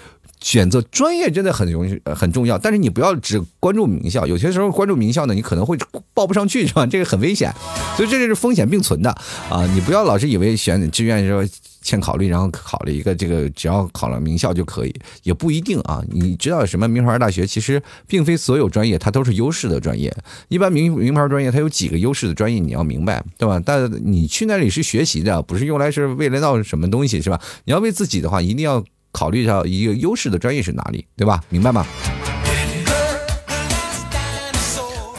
[0.42, 2.56] 选择专业真的很容易，很重要。
[2.56, 5.76] 但是你不要只关注名校，有些时候关注名校呢，你可能会
[6.14, 6.86] 报不上去，是吧？
[6.86, 7.54] 这个很危险，
[7.94, 9.10] 所以这就是风险并存的
[9.50, 9.66] 啊！
[9.74, 11.42] 你不要老是以为选志愿的时候
[11.82, 16.02] 先考虑，然后考了一个这个，只要考了名校就可以，也不一定啊。
[16.10, 17.46] 你知道什么名牌大学？
[17.46, 20.14] 其实并非所有专业它都是优势的专业。
[20.48, 23.60] 一般名名牌专业它有几个优势的专业，你要明白，对吧？
[23.64, 27.40] 但你去那里是学习的，不是用来是为了到什么东西，是吧？
[27.64, 28.84] 你要为自己的话，一定要。
[29.12, 31.42] 考虑一下一个优势的专业是哪里，对吧？
[31.48, 31.84] 明白吗？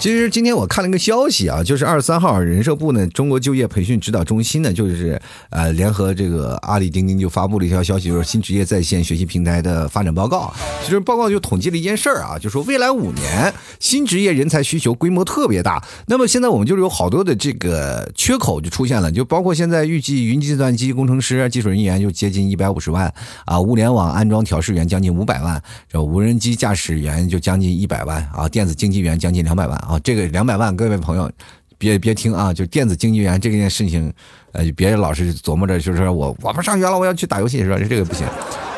[0.02, 10.52] 其实今天我看了一个消息啊，就是二十三号人社部呢，中国就业培训指导中心呢，就是呃联合这个阿里钉钉就发布了一条消息，就是新职业在线学习平台的发展报告。
[10.84, 15.80] 其实报告就统计了一件事儿啊，就说未来五年新职业人才需求规模特别大。
[16.08, 23.14] 那么现在我们就是有好多的这个缺口就出现了，就包括现在预计云计算机工程师、技术人员就接近一百五十万
[23.46, 29.80] 啊，物联网安装调试员将近五百万，这无人机驾驶员就将近一百万啊，电子竞技员将近两百万。
[29.91, 31.30] 啊，啊这个两百万，各位朋友，
[31.78, 32.54] 别别听啊！
[32.54, 34.12] 就电子竞技员这件事情，
[34.54, 37.78] 呃，别老是琢磨着，就是说我我不上学了，我要去打游戏，是吧？
[37.78, 38.26] 这个不行，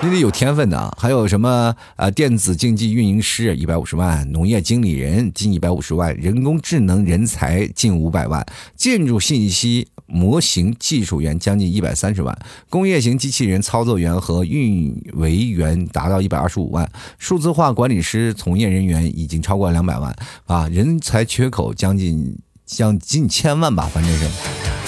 [0.04, 0.94] 你得有天分的啊。
[0.98, 12.38] 还有什么呃，电子竞技运营师一百五十万，农业经理人近一百五十万，人工智能人才近五百万，建筑信息模型技术员将近一百三十万，
[12.70, 20.14] 工业型机器人操作员和运维员达到一百二十五万，数字化管理师从业人员已经超过两百万
[20.46, 24.83] 啊，人才缺口将近将近千万吧，反正是。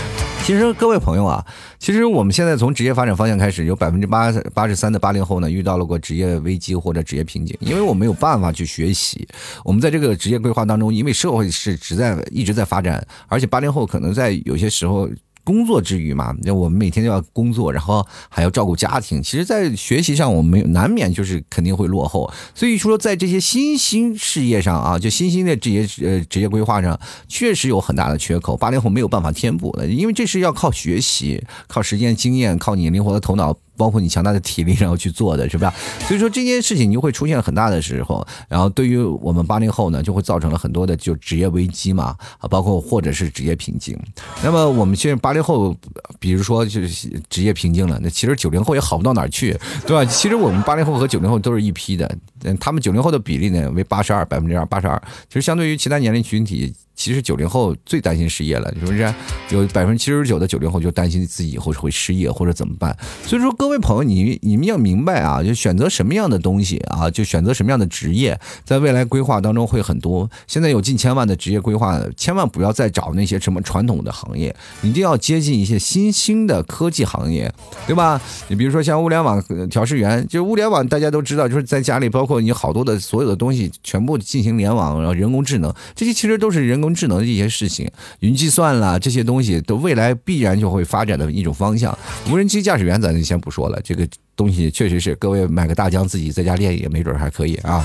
[0.46, 1.44] 其实各位朋友啊，
[1.80, 9.28] 其实我们现在从职业发展方向开始，有百分之八八十三的八零后呢遇到了过职业危机或者职业瓶颈，因为我没有办法去学习。
[9.64, 15.10] 我们在这个职业规划当中，因为社会是只在一直在发展，而且八零后可能在有些时候。
[15.46, 19.24] 工作之余嘛，那我们每天都要工作，然后还要照顾家庭。
[19.24, 22.30] 其实，在学习上，我们难免就是肯定会落后。
[22.54, 28.58] 所以说，在这些新兴事业上啊，就新兴的这些呃职业规划上，确实有很大的缺口。
[28.58, 33.56] 八零后没有办法填补的，因为这是要靠学习、靠实践、经验、靠你灵活的头脑。
[33.78, 35.74] 包括你强大的体力，然后去做的，是吧？
[36.08, 43.98] 所以说这件事情就会出现很大的时候，然后对于我们八零后呢，就会造成了很多的就职业危机嘛，啊，包括或者是职业瓶颈。
[44.44, 45.76] 那么我们现在八零后，
[46.20, 50.06] 比如说就是职业瓶颈了，那其实九零后也好不到哪儿去，对吧？
[50.06, 52.10] 其实我们八零后和九零后都是一批的，
[52.44, 56.74] 嗯，他们九零后的比例呢为八十二百分之二八十二，其实相对于其他年龄群体。
[56.96, 59.14] 其实九零后最担心失业了，是不是？
[59.50, 62.96] 有百分之七十九的九零后就担心自己以后会失业或者怎么办。
[63.26, 70.30] 所以说，各位朋友，你你们要明白啊，就选择什么样的东西啊，就选择什么样的职业，在未来规划当中会很多。
[70.48, 77.54] 现在有近千万的职业规划，千万不要再找那些什么传统的行业，一定要接近一些新兴的科技行业，
[77.86, 78.22] 对吧？
[78.48, 86.85] 你比如说像物联网调试员，就物联网大家都知道，就是在家里，包括你好多的所有的东西全部进行联网，然后人工智能，这些其实都是人工。
[86.86, 91.98] 工智能的一些事情，云计算啦，这些东西都未来必然就会发展的一种方向。
[92.30, 97.84] 无人机驾驶员咱就先不说了，这个东西确实是各位买个大疆自己在家练也没准还可以啊。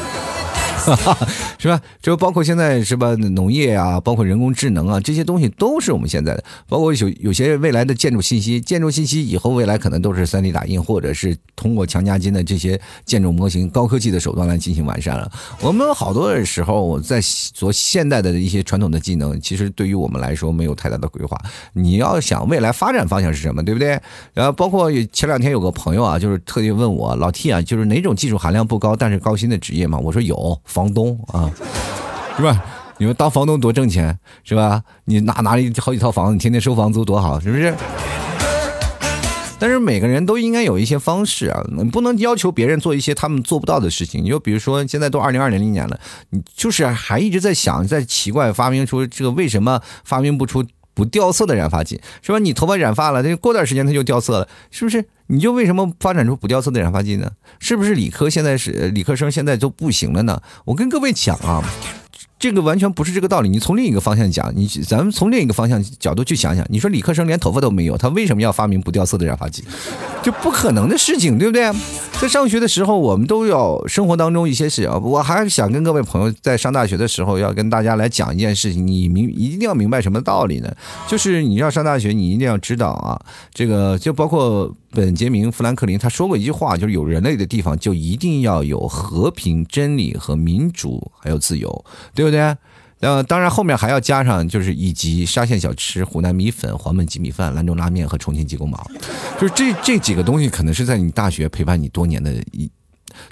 [1.58, 1.80] 是吧？
[2.00, 3.14] 就包括现在是吧？
[3.16, 6.44] 农业啊，包括人工智能啊，这些东西都是我们现在的。
[6.68, 15.30] 包括有有些未来的建筑信息，建筑信息以后未来可能都是 3D 打印，或者是通过强加金的这些建筑模型、高科技的手段来进行完善了。
[15.60, 17.20] 我们好多的时候在
[17.52, 21.36] 做现代的一些传统的技能，其实对于我们来说没有太大的规划。
[21.72, 24.00] 你要想未来发展方向是什么，对不对？
[24.32, 29.98] 然后包括前两天有个朋友啊，就是特地问我老 T 啊，就是哪种技术含量不高但是高薪的职业嘛？
[29.98, 30.58] 我说有。
[30.64, 31.50] 房房东啊，
[32.38, 32.64] 是吧？
[32.96, 34.82] 你们当房东多挣钱，是吧？
[35.04, 37.74] 你拿拿了好几套房子，你天天收房租多好，是不是？
[39.58, 44.24] 但是每个人都应该有一些方式啊，你不能要求别人做一些他们做不到的事情。
[44.24, 50.64] 你就比如说，现在都二零二零年了，你就是还一直在想，在奇怪发明出这个为什么发明不出
[51.00, 52.38] 不掉色的染发剂，是吧？
[52.38, 55.06] 你头发染发了，这过段时间它就掉色了，是不是？
[55.28, 57.30] 你就为什么发展出不掉色的染发剂呢？
[57.58, 60.42] 是不是理科现在是理科生现在都不行了呢？
[60.66, 61.64] 我跟各位讲啊。
[62.40, 63.50] 这个完全不是这个道理。
[63.50, 66.64] 你从另一个方向讲，你咱们从另一个方向角度去想想。
[66.70, 69.62] 你说理科生连头发都没有，他为什么要发明不掉色的染发剂？
[70.24, 71.70] 就不可能的事情，对不对？
[72.18, 74.96] 在上学的时候，我们都要生活当中一些事啊。
[74.98, 78.86] 我还是想跟各位朋友在上大学的时候要跟大家来讲一件事情。
[78.86, 80.74] 你明一定要明白什么道理呢？
[81.06, 83.20] 就是你要上大学，你一定要知道啊。
[83.52, 92.56] 这个就包括本杰明·富兰克林他说过一句话，就是有人类的地方就一定要有和平、真理和民主，还有自由，对不对？
[93.00, 98.84] 呃，当然后面还要加上，就是以及沙县小吃、湖南米粉、黄焖鸡米饭、兰州拉面和重庆鸡公煲，
[99.40, 102.70] 就是这这几个东西，可能是在你大学陪伴你多年的一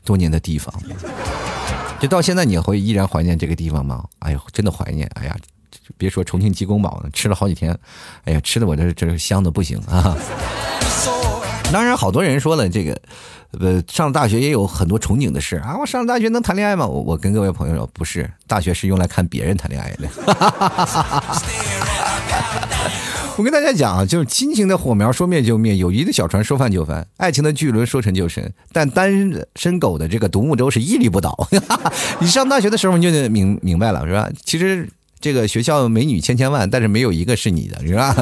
[0.04, 0.72] 多年的地方。
[2.00, 4.04] 就到现在，你会依然怀念这个地方吗？
[4.20, 5.10] 哎呦，真的怀念！
[5.16, 5.36] 哎呀，
[5.98, 7.76] 别说重庆鸡公煲了，吃了好几天，
[8.24, 10.16] 哎呀，吃的我这这香的不行啊。
[11.72, 12.98] 当然，好多人说了这个。
[13.58, 15.74] 呃，上了大学也有很多憧憬的事啊！
[15.80, 16.86] 我上了大学能谈恋爱吗？
[16.86, 20.06] 我我跟各位朋友说，不是，大学是用来看别人谈恋爱的。
[23.38, 29.10] 我跟大家讲啊，就是亲情的火苗说灭就灭，友谊的小船说翻就翻，爱情的巨轮说沉就沉，但单
[29.56, 31.48] 身狗的这个独木舟是屹立不倒。
[32.20, 34.28] 你上大学的时候你就得明明白了，是吧？
[34.44, 34.86] 其实
[35.20, 38.14] 这个学校美女千千万，但是没有一个是你的，是吧？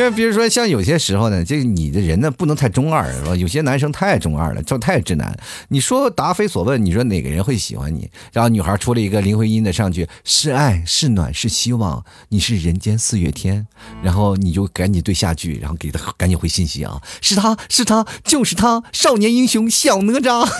[0.00, 3.36] 就比如说，像有些时候呢，这你的人呢不能太中二，是吧？
[3.36, 5.38] 有些男生太中二了，就太直男。
[5.68, 8.08] 你说答非所问，你说哪个人会喜欢你？
[8.32, 13.66] 然后女孩出了一个林徽因的上去，是爱是暖是希望，你是人间四月天。
[14.02, 20.50] 然后你就赶紧对下句，然后给他赶紧回信息啊，是他是他就是他，少年英雄小哪吒，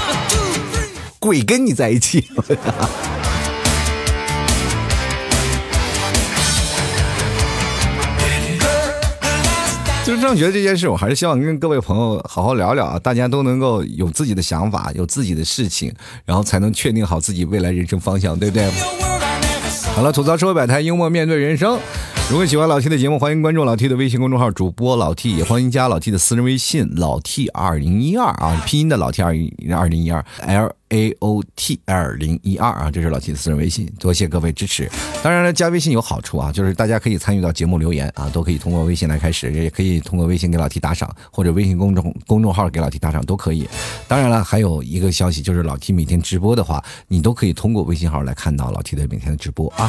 [1.20, 2.24] 鬼跟你在一起。
[10.02, 15.92] 就是上学这件事，我还是希望跟各位朋友好好聊聊啊，大家都能够有自己的想法，有自己的事情，
[16.24, 18.68] 然后才能确定好自己未来人生方向，对不对？
[19.94, 21.78] 好了，吐槽社会百态，幽默面对人生。
[22.30, 29.34] 如果喜欢老 T 的节目，欢迎关注老 T 的微信公众号，主播老 T，也欢迎加老 T 的私人微信老 T 二零一二啊，拼音的老 T 二
[29.76, 30.72] 二零一二 L。
[30.90, 34.90] a o t 二零一二啊，这是老 T 的私人微信，多谢各位支持。
[35.22, 43.68] 当然了，加微信有好处啊，就是大家可以参与到节目留言啊，都可以通过微信来开始，也可以通过微信给老 T 打赏，或者微信公众公众号给老 T 打赏都可以。
[44.08, 49.88] 当然了，还有一个消息就是老 T 每天直播的话，你都可以通过微信号来看到老 T 的每天的直播啊。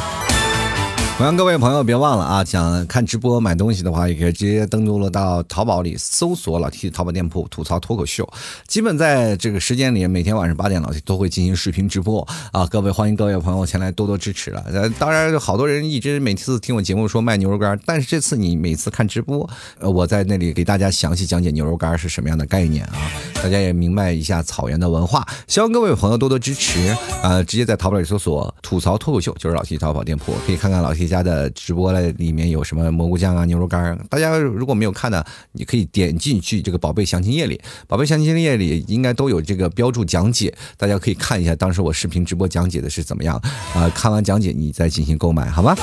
[1.22, 8.28] 同样，各位朋友别忘了啊，想看直播买东西的话，也可以直接登录了到淘宝里搜索老 T 淘宝店铺吐槽脱口秀。
[8.66, 12.66] 基本在这个时间里，每天晚上八点老 T 都会进行视频直播啊。
[12.66, 14.66] 各位欢迎各位朋友前来多多支持了。
[14.74, 22.98] 呃，当然好多人一直每次听我节目说卖牛肉干，但是这次你每次看直播，呃，我在那里给大家详细讲解牛肉干是什么样的概念啊，
[23.36, 25.24] 大家也明白一下草原的文化。
[25.46, 31.11] 希望各位朋友多多支持，呃，直接在淘宝里搜索吐槽脱口秀，就是老 T 淘宝店铺，可以看看老 T。
[31.12, 43.36] 家的直播了，里面有什么蘑菇酱啊、牛肉干大家如果没有看的，你可以点进去这个宝贝详情页里，宝贝详情页里应该都有这个标注讲解，大家可以看一下当时我视频直播讲解的是怎么样
[43.76, 43.90] 啊？
[43.94, 45.76] 看完讲解你再进行购买，好吗？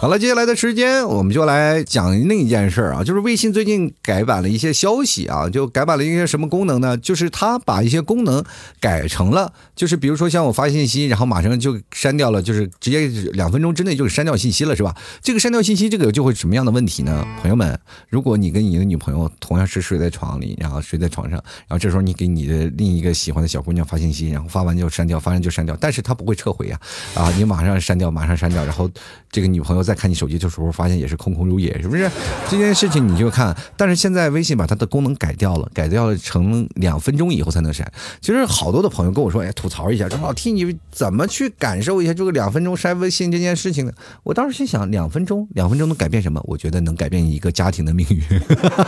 [0.00, 6.96] 好了，接下来的时间我们就来讲另一件事儿啊，就是微信最近改版了一些消息啊，就改版了一些什么功能呢？
[6.96, 8.42] 就是它把一些功能
[8.80, 14.96] 改成了，就是比如说像我发信息，然后马上就删掉了，就是直接两分钟之内就删掉信息了，是吧？
[15.20, 17.22] 这个删掉信息，这个就会什么样的问题呢？
[17.42, 17.78] 朋友们，
[18.08, 21.38] 如果你跟你的女朋友同样是睡在床里，然后睡在床上，
[21.68, 26.80] 然后这时候你给你的另一个喜欢的小姑娘发信息，然后发完就删掉，发完就删掉，但是她不会撤回呀，
[27.14, 28.90] 啊，你马上删掉，马上删掉，然后
[29.30, 32.08] 这个女朋友在看你手机的时候，发现也是空空如也，是不是？
[32.48, 37.90] 这件事情你就看，但是现在微信把它的功能改掉了，改掉了成两分钟以后才能删。
[38.20, 43.92] 其实好多的朋友跟我说，哎，吐槽一下，说老 T 你怎么去感受一下这个两分钟删微信这件事情呢？
[44.22, 46.40] 我当时心想，两分钟，两分钟能改变什么？
[46.44, 48.20] 我觉得能改变一个家庭的命运，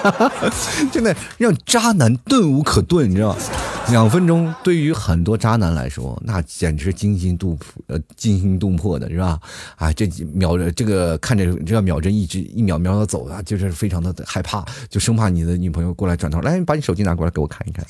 [0.92, 3.38] 真的让渣男顿无可顿，你知道吗？
[3.90, 9.38] 两分钟对于很多渣男来说，那简直惊心动魄，呃，惊心动魄的是吧？
[9.76, 17.86] 啊，这秒这个看着这秒针一直一秒秒的走啊，就是非常的害怕，就生怕你的女朋友过来转头来，把你手机拿过来给我看一看。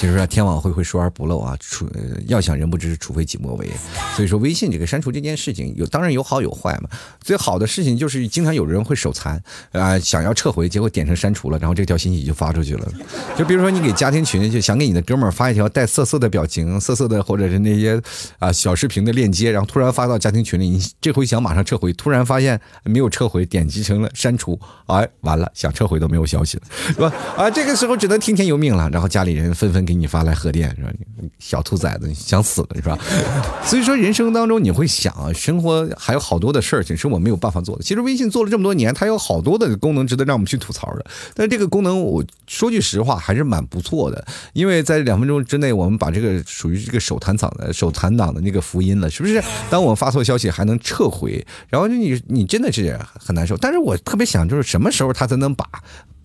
[0.00, 1.86] 其实说天网恢恢，疏而不漏啊，除
[2.26, 3.68] 要想人不知，除非己莫为。
[4.16, 6.88] 所以说微信这个删除这件事情，有当然有好有坏嘛。
[7.20, 9.38] 最好的事情就是经常有人会手残
[9.72, 12.88] 啊，想要撤回，结果点成删除了，然后这条信息就发出去了。
[13.36, 18.00] 就比如说你给家庭群，就想给你的哥们儿发一条带色色的表情、色色的或者是那些
[18.38, 27.12] 啊小视频的链接，然后突然发到家庭群里，你这回想马上撤回，突然发现没有撤回，点击成了删除，哎，完了，想撤回都没有消息了，是吧？
[27.36, 28.88] 啊，这个时候只能听天由命了。
[28.88, 29.89] 然后家里人纷纷。
[29.90, 30.90] 给你发来贺电是吧？
[31.38, 32.98] 小兔崽子你想死了是吧？
[33.64, 37.82] 所以说人生当中你会想啊，生活还有好多的事情是我没有办法做的。
[37.82, 41.04] 其实微信做了这么多年，它有好多的功能值得让我们去吐槽的。
[41.34, 49.42] 但是这个功能我说句实话还是蛮不错的，因为在两分钟之内我们把这个属于这个手弹档的手弹档的那个福音了，是不是？
[49.68, 53.56] 当我发错消息还能撤回，然后你你真的是很难受。
[53.56, 55.66] 但是我特别想就是什么时候他才能把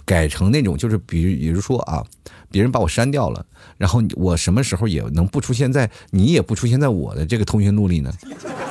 [0.06, 2.04] 改成那种就是比如比如说啊。
[2.52, 3.46] 别人把我删掉了，
[3.78, 8.10] 然后我什么时候也能不出现在你也不出现在我的这个通讯录里呢？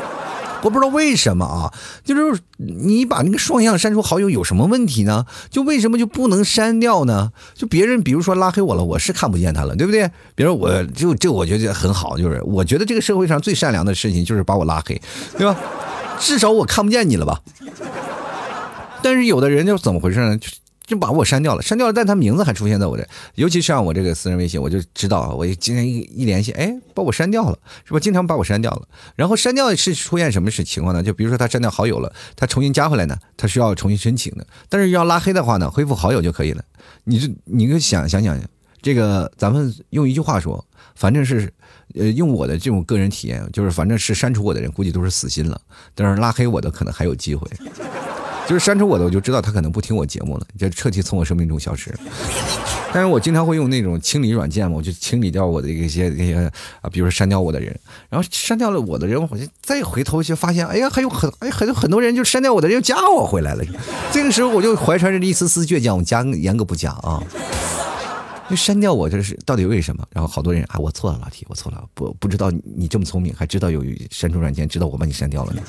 [0.65, 1.71] 我不知道为什么啊，
[2.03, 5.27] 就是你把那个双向删除好友有什么问题呢？
[5.51, 7.33] 就为什么就不能删掉呢？
[7.53, 10.11] 就别人比如说拉黑我了，我是看不见他了，对不对？
[10.35, 14.99] 比如我就这，我觉得很好，就是我觉得这个社会上最善良的事情就是把我拉黑，
[15.37, 15.55] 对吧？
[16.19, 17.43] 至少我看不见你了吧？
[19.03, 20.39] 但是有的人就怎么回事呢？
[20.39, 20.49] 就。
[20.87, 27.99] 就把我删掉了，删掉了，但他名字还出现在我这，尤其是像我这个私人微信，我就知道，我今天一一联系，哎，把我删掉了，是吧？
[27.99, 31.03] 经常把我删掉了，然后删掉是出现什么事情况呢？
[31.03, 36.63] 就比如说他删掉好友了，他重新加回来呢，他需要重新申请的，但是要拉黑的话呢，恢复好友就可以了。
[37.05, 38.39] 你这，你可想想想，
[38.83, 40.63] 这个咱们用一句话说，
[40.95, 41.51] 反正是，
[41.95, 45.59] 呃，用我的这种个人体验，就是反正是删除我的人，估计都是死心了，
[45.95, 47.49] 但是拉黑我的可能还有机会。
[48.47, 51.95] 就是删除我的，我就知道他可能不听我节目了，就彻底从我生命中消失。
[52.93, 56.37] 但是我经常会用那种清理软件嘛，我就清理掉我的一些那些
[56.81, 57.77] 啊，比如说删掉我的人，
[58.09, 63.65] 然后删掉了我的人，我就再回头就发现，哎呀，还有很哎很多很多人就删掉我的人又加我回来了。
[64.13, 67.21] 这个时候我就怀揣着一丝丝倔强，我加严格不加啊，
[68.49, 70.07] 就删掉我这是到底为什么？
[70.13, 75.63] 然后好多人啊，我错了，老提我错了，不不知道你这么聪明，还知道有删除软件，知道我把你删掉了呢。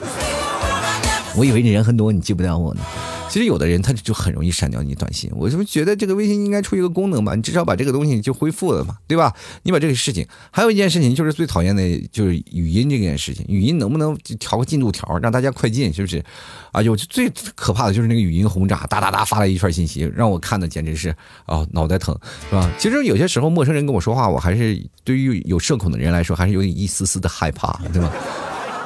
[1.37, 2.81] 我以为你人很多，你记不了我呢。
[3.27, 5.29] 其实有的人他就很容易删掉你短信。
[5.35, 9.33] 我就觉得这个微信应该出一个功能吧，你至少把这个东西就恢复了嘛，对吧？
[9.63, 13.45] 你把这个事情，还有一件事情就是最讨厌的就是语音这件事情。
[13.49, 15.91] 语音能不能调个进度条，让大家快进？
[15.91, 16.23] 是不是？
[16.71, 21.09] 啊，有最可怕的就是那个语音轰炸，哒哒哒发来一串信息，让我看的简直是
[21.45, 22.17] 啊脑袋疼，
[22.49, 22.71] 是吧？
[22.77, 28.09] 其实有些时候陌生人跟我说话，我还是对于有社恐的人来说，还是有一丝丝的害怕，对吧？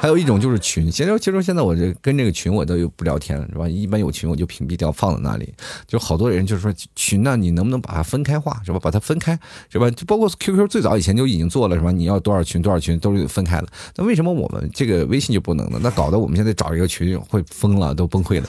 [0.00, 3.68] 还有一种就是群，现在其实现在我这跟这个群我都有不聊天了，是吧？
[3.68, 5.52] 一般有群我就屏蔽掉，放在那里。
[5.86, 8.78] 就好多人就是说群呢，你能不能把它分开化，是吧？
[8.82, 9.38] 把它分开，
[9.68, 9.90] 是吧？
[9.90, 11.92] 就包括 QQ 最早以前就已经做了，是吧？
[11.92, 13.66] 你要多少群多少群都是分开了。
[13.94, 15.78] 那为什么我们这个微信就不能呢？
[15.82, 18.48] 那搞得我们现在找一个群会疯了，都崩溃了。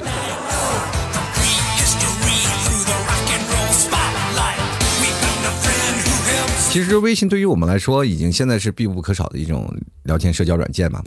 [6.69, 9.69] 其实微信对于我们来说，已经现在是必不可少的一种
[10.03, 11.03] 聊天社交软件嘛。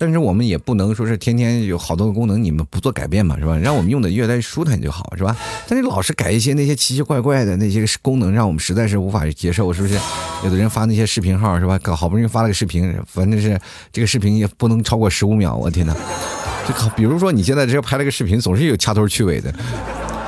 [0.00, 3.54] 但是我们也不能说是天天有好多个功能你们不做改变嘛，是吧？
[3.58, 5.36] 让我们用的越来越舒坦就好，是吧？
[5.68, 10.00] 但是老是改一些那些奇奇怪怪的那些功能，让我们实在是无法接受，是不是？
[10.42, 11.78] 有的人发那些视频号，是吧？
[11.80, 13.60] 搞好不容易发了个视频，反正是
[13.92, 15.94] 这个视频也不能超过十五秒，我天哪！
[16.66, 19.52] 就靠，比如说你现在这拍了个视频，总是有掐头去尾的。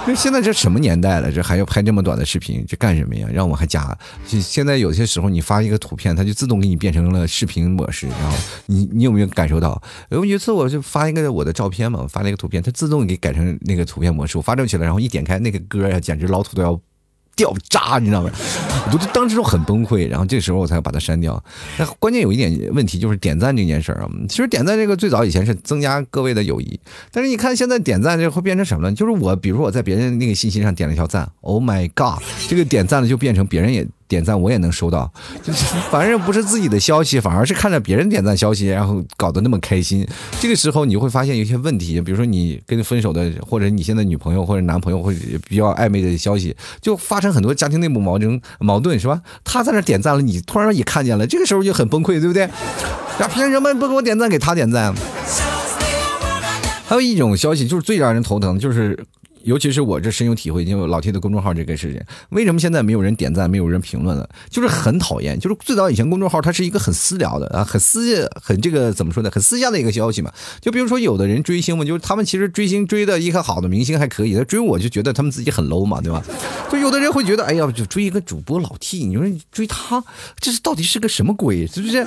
[0.04, 1.30] 就现在这什么年代了？
[1.30, 2.64] 这还要拍这么短的视频？
[2.66, 3.28] 这干什么呀？
[3.32, 3.96] 让我还加？
[4.26, 8.08] 就现在有些时候你发一个图片，它就自动给你变成了视频模式。
[8.08, 8.36] 然后
[8.66, 9.80] 你你有没有感受到？
[10.10, 14.36] 有一次我就发一个我的照片嘛，发了一个图片，它自动给改成那个图片模式。
[14.36, 16.80] 我发出去了，然后一点开那个歌呀，简直老土都要。
[17.34, 18.30] 掉渣，你知道吗？
[18.92, 21.42] 我就当时就很崩溃，然后这时候我才把它删掉。
[21.78, 24.10] 那关键有一点问题就是点赞这件事儿啊。
[24.28, 26.78] 其实点赞这个最早以前是增加各位的友谊，
[27.10, 28.94] 但是你看现在点赞这会变成什么呢？
[28.94, 33.86] 就是我，比如说我在别人那个信息上点了一条赞，Oh my God，这个点赞了就变成别人也。
[34.12, 35.10] 点赞我也能收到，
[35.42, 40.06] 就是 反正不是自己的消息，反而是看着别人点赞消息，然后搞得那么开心。
[40.38, 49.22] 这个时候你会发现有些问题，比如说你跟分手的，或者你现在女朋友或者男朋友或者比较暧昧的消息，就发生很多家庭内部矛盾矛盾，是吧？
[49.42, 52.46] 他在那点赞了，你突然也看见了，这个时候就很崩溃，对不对？
[53.18, 54.94] 那凭什么不给我点赞，给他点赞？
[56.86, 58.98] 还有一种消息就是最让人头疼，就是。
[59.44, 64.28] 尤其是我这深有体会，因为老 T 的公众号这个事情，为什么现在没有人点赞，没有人评论了？
[64.50, 65.38] 就是很讨厌。
[65.38, 69.30] 就是最早以前公众号它是一个很私聊的啊，很私很这个怎么说呢？
[69.30, 70.32] 很私下的一个消息嘛。
[70.60, 76.22] 就比如说有的人追星嘛，就是他们其实追星追的一个好的明星还可以，他追我就觉得他们自己很 low 嘛，对吧？
[76.70, 80.02] 就有的人会觉得，哎呀，就追一个主播老 T，你说追他，
[80.38, 81.66] 这是到底是个什么鬼？
[81.66, 82.06] 是不是？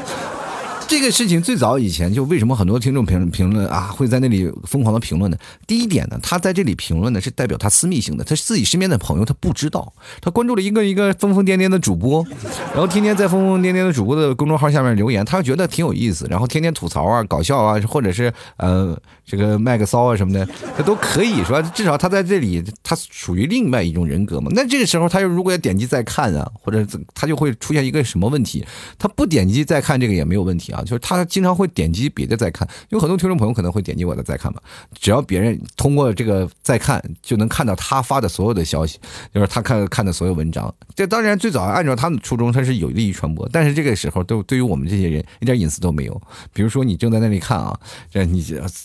[0.88, 5.38] 这个事情最早以前就为什么很多听众评评论啊会在那里疯狂的评论呢？
[5.66, 12.26] 第一点呢，他在这里评论的是代表他私密性的，他自己身边的朋友他不知道，他关注了一个一个疯疯癫癫的主播，
[12.72, 20.48] 然后天天在疯疯癫癫的主播的公众号下面留言，他觉得挺有意思，然后天天吐槽啊、搞笑啊，或者是呃这个卖个骚啊什么的，
[20.78, 24.52] 他都可以说，至少他在这里他属于另外一种人格嘛。
[24.54, 28.66] 那这个时候他又如果要点击再看啊，或者他就会出现一个什么问题？
[29.00, 30.82] 他不点击再看这个也没有问题啊。
[30.82, 34.62] 就是他经常会点击别的再看，有很多听众朋友可能会点击我的再看嘛。
[35.00, 39.00] 只要别人通过这个再看，就能看到他发的所有的消息，
[39.34, 40.74] 就是他看看的所有文章。
[40.94, 46.22] 这当然最早按照他的初衷，他是有利于传播，但是这个时候都对于我们这些人一点隐私都没有。
[46.54, 47.78] 比如说你正在那里看啊，
[48.12, 48.42] 这你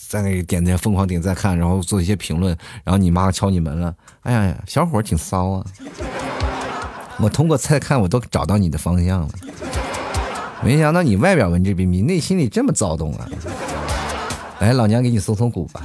[0.09, 5.65] 在那给点赞疯狂点赞看，然后做一些评论，然后你妈敲你门了，哎呀，小伙挺骚啊！
[7.19, 9.29] 我通过菜看，我都找到你的方向了。
[10.63, 13.27] 没想到你外表文质彬彬，内心里这么躁动啊！
[14.59, 15.81] 来，老娘给你松松骨吧。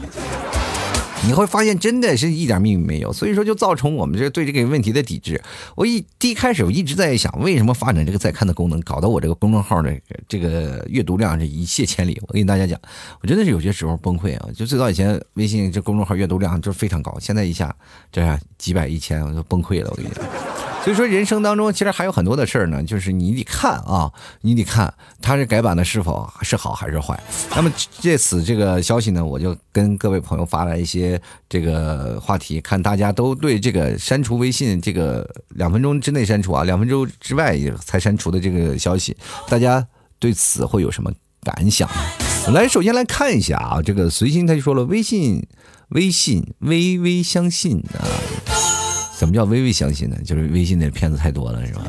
[1.27, 5.43] 你会发现，真的是一点秘密没有，所以说就造成我们这对这个问题的抵制。
[5.74, 9.93] 我一第一开始我一直在想，为什么发展这个再看的功能，搞得我这个公众号的
[10.29, 12.16] 这个阅读量是一泻千里。
[12.29, 12.81] 我跟大家讲，
[13.20, 14.49] 我真的是有些时候崩溃啊！
[14.55, 17.74] 就最早以前微信这公众号阅读量就是非常高，现在一下
[18.12, 19.91] 这几百一千，我就崩溃了。
[19.91, 20.76] 我跟你讲。
[20.87, 24.12] 所以说，人生当中其实还有很多的事儿呢，就是你得看啊，
[24.43, 27.20] 你得看它是改版的是否是好还是坏。
[27.57, 39.16] 那么借此这个消息呢，我就跟各位朋友发来一些这个话题，看大家都对这个删除微信这个两分钟之内删除啊，两分钟之外才删除的这个消息，
[39.49, 39.84] 大家
[40.20, 41.11] 对此会有什么
[41.43, 41.91] 感想？
[42.53, 45.45] 来，首先来看一下啊，这个随心他就说了，微信，
[45.89, 48.07] 微信，微微相信啊。
[49.19, 50.17] 什么叫微微相信呢？
[50.23, 51.83] 就是微信的骗子太多了，是吧？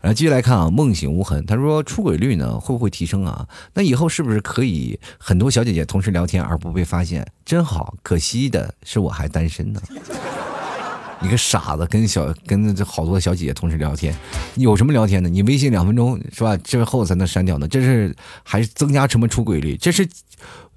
[0.00, 3.46] 然后继续来看啊，梦醒无痕，他说出轨率呢会不会提升啊？
[3.72, 7.24] 那以后是不是可以很多小姐姐同时聊天而不被发现？
[7.44, 9.80] 真好，可惜的是我还单身呢。
[11.24, 14.14] 你个傻子，跟小跟好多小姐姐同时聊天，
[14.56, 15.28] 有什么聊天的？
[15.28, 16.54] 你微信两分钟是吧？
[16.58, 19.76] 之后才能删掉呢，这是还是增加什么出轨率？
[19.76, 20.06] 这是。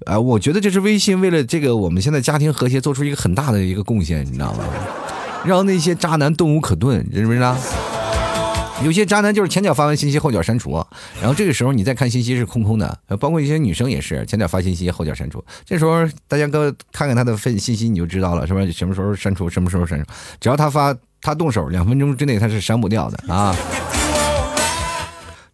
[0.06, 4.64] 啊，我觉得这是微信为了这个我们现在家庭和谐做出一个很大的一个贡献，你知道吗？
[5.44, 7.54] 让那些渣男动无可顿，知不知道？
[8.84, 10.72] 有些渣男就是前脚发完信息，后脚删除，
[11.20, 15.44] 然后这个时候你再看信息是空空的，包括一些女生也是前脚发信息，后脚删除。
[15.64, 18.60] 这时候大家哥看看他的分信息，你就知道了，是吧？
[18.70, 20.06] 什么时候删除，什么时候删除？
[20.40, 23.54] 只要他发，他动手，两分钟之内他是删不掉的啊。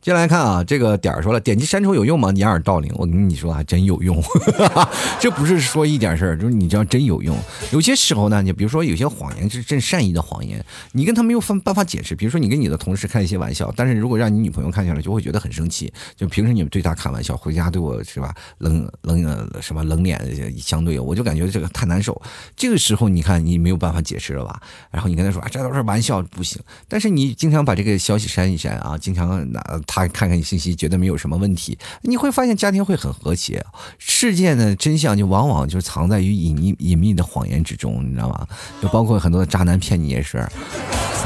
[0.05, 2.31] 接下来看啊，这个点儿说了，点击删除有用吗？
[2.35, 4.23] 掩耳盗铃，我跟你说还真有用，
[5.19, 7.35] 这不是说一点事儿，就是你知道真有用。
[7.73, 12.15] 有些时候呢，你比如说有些谎言是真善意的谎言，你跟他没有办办法解释。
[12.15, 15.91] 比如说你跟你的同事开一些玩笑，但是如果让你女朋友看起来就会觉得很生气。
[16.15, 20.21] 就平时你们对她开玩笑，回家对我是吧冷冷什么冷脸
[20.59, 22.21] 相对，我就感觉这个太难受。
[22.55, 24.61] 这个时候你看你没有办法解释了吧？
[24.91, 26.61] 然后你跟他说啊，这都是玩笑，不行。
[26.87, 29.65] 但是你经常把这个消息删一删啊，经常拿。
[29.95, 33.64] 他看看你信息，觉得没有什么问题，你会发现家庭会很和谐。
[33.97, 38.45] 事件的真相就往往就藏在于隐秘隐秘的谎言之中，你知道吗？
[38.82, 40.45] 就包括很多的渣男骗你也是。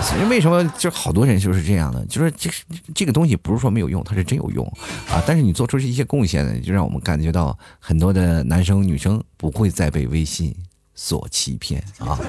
[0.03, 2.05] 所以为什么就好多人就是这样的？
[2.07, 2.51] 就是这
[2.95, 4.65] 这个东西不是说没有用，它是真有用
[5.11, 5.23] 啊！
[5.27, 10.55] 但是你做出一些贡献呢，就让我们感觉到很多的男生女生不会再被微信
[10.95, 12.21] 所欺骗啊！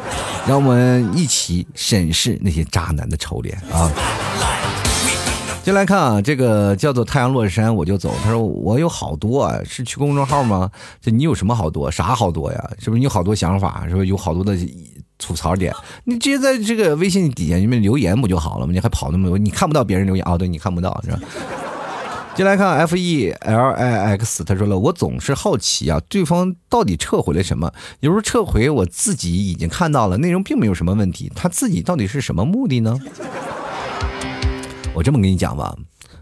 [0.47, 3.91] 让我们一起审视那些渣男的丑脸啊！
[5.64, 8.12] 先来看啊，这个叫做太阳落山我就走。
[8.24, 10.72] 他说我有好多啊，是去公众号吗？
[10.99, 11.91] 这你有什么好多？
[11.91, 12.72] 啥好多呀？
[12.80, 13.86] 是不是你有好多想法？
[13.88, 14.57] 是不是有好多的
[15.20, 15.72] 吐槽点？
[16.05, 18.74] 你直接在这个微信底下你们留言不就好了吗？
[18.74, 19.38] 你还跑那么多？
[19.38, 20.36] 你看不到别人留言啊？
[20.36, 21.20] 对，你看不到是吧？
[22.34, 27.72] 进来看 F E L I X，他说了，我总是好奇啊，对方到底撤回了什么？
[27.99, 32.97] 有时候撤回我自己已经看到了，内容并没有什么问题，他自己到底是什么目的呢？
[34.93, 35.73] 我这么跟你讲吧，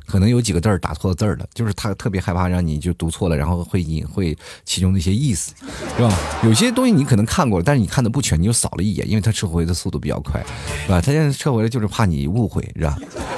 [0.05, 5.53] 可能有几个字儿打错字儿了，就是他特别害怕让你就读错了，然后会隐晦其中的一些意思，
[5.95, 6.13] 是吧？
[6.43, 10.45] 有些东西你可能看过了，但是你看的不全，你就扫了一眼，因为他撤回的速度比较快，
[10.83, 11.01] 是吧？
[11.01, 12.95] 他现在撤回了就是怕你误会，是吧？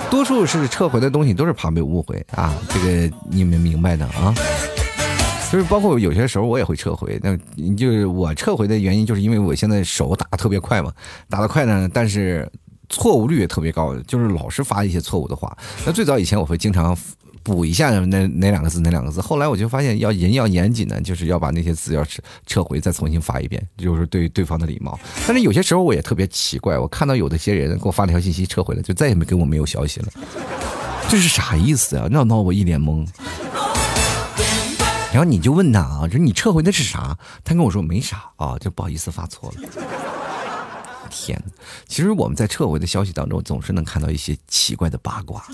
[0.09, 4.35] 多数是撤回的东西都是怕被误会啊，这个你们明白的啊？
[5.51, 10.91] 就是包括有些时候我也会撤回，那你就我撤回的原因就是因为我现在手打的特别快嘛，
[11.29, 12.51] 打的快呢，但是。
[12.89, 15.55] 错误率也特别高，就是老是发一些错误的话。
[15.85, 16.97] 那最早以前我会经常
[17.41, 24.99] 补一下那哪两个字哪两个字，后来我就发现要人要严谨呢，就是要把那些字要撤撤回，再重新发一遍，就是对对方的礼貌。
[25.25, 30.07] 但是有些时候我也特别奇怪，我看到有的些人给我发了条信息撤回了，就再也没给我没有消息了，
[31.07, 32.07] 这是啥意思啊？
[32.11, 33.07] 闹闹我一脸懵。
[35.11, 37.17] 然后你就问他啊，说你撤回的是啥？
[37.43, 40.08] 他跟我说没啥啊，就不好意思发错了。
[41.09, 41.41] 天，
[41.87, 45.45] 其实我们在撤回的消息当中，总是能看到一些奇怪的八卦。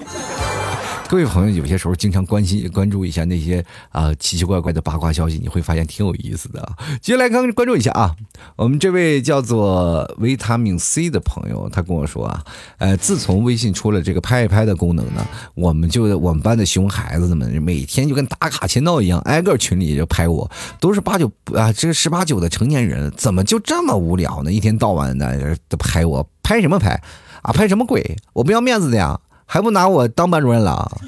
[1.07, 6.67] 各位朋友，有些时候经常关心关注一下那些啊奇奇怪怪的八卦消息，你会发现挺有意思的。
[6.99, 8.15] 接下来刚关注一下啊，
[8.55, 12.43] 我们这位叫做维他命 C 的朋友，他跟我说啊，
[12.79, 20.49] 呃，自从微信出了这个拍一拍的功能呢，我们就我们班的熊孩子们每天就跟打卡签到一样，挨个群里就拍我，
[20.79, 24.51] 都是八九啊，这十八九的成年人，怎么就这么无聊呢？
[24.51, 26.99] 一天到晚的都拍我，拍什么拍
[27.43, 27.53] 啊？
[27.53, 28.17] 拍什么鬼？
[28.33, 29.19] 我不要面子的呀！
[29.45, 31.01] 还不拿我当班主任了？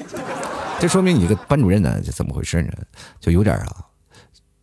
[0.79, 2.71] 这说明你这个班主任呢，就怎么回事呢？
[3.19, 3.75] 就有点啊，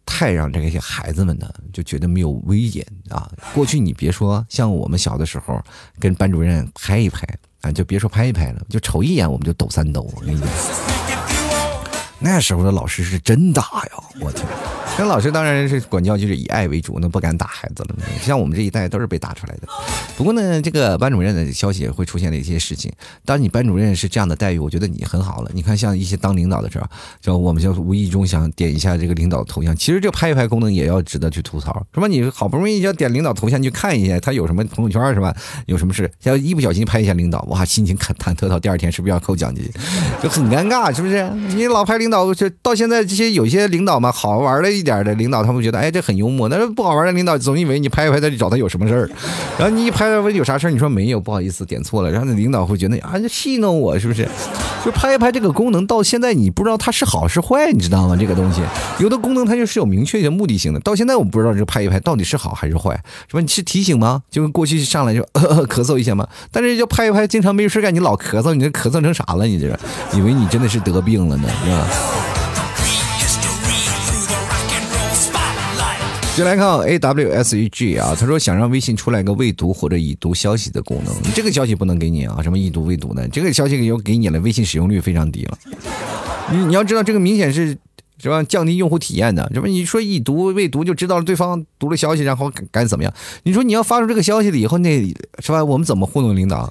[0.07, 3.29] 太让这些孩子们呢就觉得没有威严啊。
[3.53, 5.61] 过去你别说像我们小的时候
[5.99, 7.27] 跟班主任拍一拍
[7.63, 10.09] 啊，就别说拍一拍了，就瞅一眼我们就抖三抖。
[10.15, 10.49] 我跟你讲，
[12.21, 14.05] 那时候的老师是真打呀！
[14.21, 14.47] 我天。
[14.99, 17.97] 跟老师当然是管教，就是以爱为主，那不敢打孩子了。
[18.23, 19.63] 像我们这一代都是被打出来的。
[20.17, 22.93] 不过呢，这个班主任的消息也会出现的一些事情。
[23.25, 25.51] 当你班主任是这样的待遇，我觉得你很好了。
[25.53, 26.87] 你看，像一些当领导的时候，
[27.21, 32.07] 就我们就无意中想点一下这个领导头像，其实这拍一拍功能也要值得去吐槽，是吧？
[32.07, 35.35] 你好不容易要点领导头像去看一下他有什么朋友圈，是吧？
[35.67, 39.69] 有什么事，要一不小心拍一下领导，哇，心情忐忐忑到第二天是不是要扣奖金，
[40.23, 41.29] 就很尴尬，是不是？
[41.57, 44.84] 你老拍领导，就到现在这些有些领导嘛，好玩的。
[44.85, 46.49] 点的领导，他们觉得哎，这很幽默。
[46.49, 49.11] 但是不好玩的领导，总以为你拍一拍他就找他有什么事儿。
[49.59, 52.11] 然后你一拍问有啥事儿，你说没有，不好意思点错了。
[52.11, 54.29] 然后那领导会觉得啊，这戏弄我是不是？
[54.85, 58.15] 就拍一拍这个功能到现在你不知道它是好是坏，你知道吗？
[58.21, 58.61] 这个东西
[58.99, 60.81] 有的功能它就是有明确的目的性的。
[60.81, 62.95] 到现在我不知道这拍一拍到底是好还是坏，
[63.27, 63.41] 是吧？
[63.41, 64.21] 你是提醒吗？
[64.31, 65.23] 就跟过去上来就
[65.67, 66.29] 咳嗽一下吗？
[66.53, 69.47] 但是就拍一拍，经常没事干，你老咳嗽，你这咳嗽成啥了？
[69.47, 69.67] 你这
[70.13, 72.34] 以为你真的是得病了呢，是吧？
[76.37, 85.57] 就来看 A W S E G 啊，他说想让微信出来个未读或者已读消息的功能，这个消息不能给你啊，什么已读未读的，这个消息又给你了，微信使用率非常低了。
[86.51, 87.79] 你你要知道，这个明显是
[88.21, 89.69] 是吧，降低用户体验的，是吧？
[89.69, 93.15] 你说已读未读就知道了对方读了消息，然后该怎么样？
[93.45, 95.01] 你说你要发出这个消息了以后，那
[95.39, 95.65] 是吧？
[95.65, 96.69] 我们怎么糊弄领导？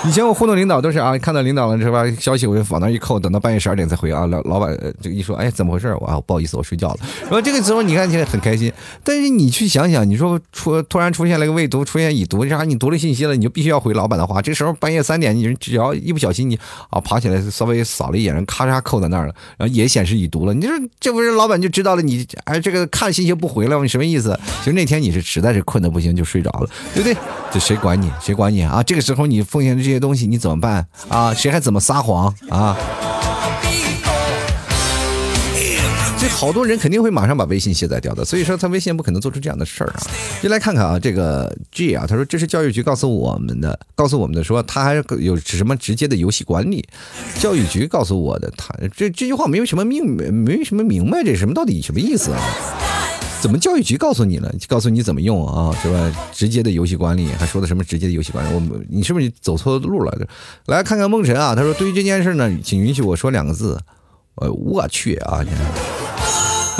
[0.08, 2.10] 以前我互动领导都是啊，看到领导了是吧？
[2.18, 4.24] 消息我就往那一扣，等到半夜十二点再回啊。
[4.26, 5.94] 老老板这个一说，哎，怎么回事？
[6.00, 6.96] 我啊，不好意思，我睡觉了。
[7.24, 8.72] 然后这个时候你看起来很开心，
[9.04, 12.64] 但是你去想想，你说出突然出现了个未读，出现已读，啥？
[12.64, 14.40] 你读了信息了，你就必须要回老板的话。
[14.40, 20.54] 这时候半夜三点，你只要一不小心，你啊爬起来稍微扫了一眼，咔嚓扣在那儿了，然后也显示已读了。
[20.54, 23.82] 你说这不是老板就知道了你哎这个看信息不回了吗？
[23.82, 24.38] 你什么意思？
[24.60, 27.14] 其实那天你是实在是困的不行，就睡着了，对不对？
[27.52, 28.10] 这谁管你？
[28.18, 28.82] 谁管你啊？
[28.82, 31.34] 这个时候你奉献的这这些东西，你怎么办啊？
[31.34, 32.76] 谁还怎么撒谎啊？
[36.16, 40.00] 这好多人肯定会马上把微信卸载掉的，所以说他微信不可能做出这样的事儿啊。
[40.40, 46.86] 就来看看啊，这个 G 啊，他说这是教育局告诉我们的，告诉我们的说他还有什么直接的游戏管理，
[47.40, 52.40] 教育局告诉我的，他这这句话没有什么明没什么明白，这什么到底什么意思啊？
[53.40, 54.52] 怎么教育局告诉你了？
[54.68, 55.74] 告诉你怎么用啊？
[55.82, 56.30] 是吧？
[56.30, 58.54] 直接的游戏管理，还说的什么直接的游戏管理？
[58.54, 60.28] 我你是不是走错路了？
[60.66, 63.80] 来看看梦辰啊，他说对于这件事呢，请允许我说两个字，
[64.34, 65.40] 呃，我去啊！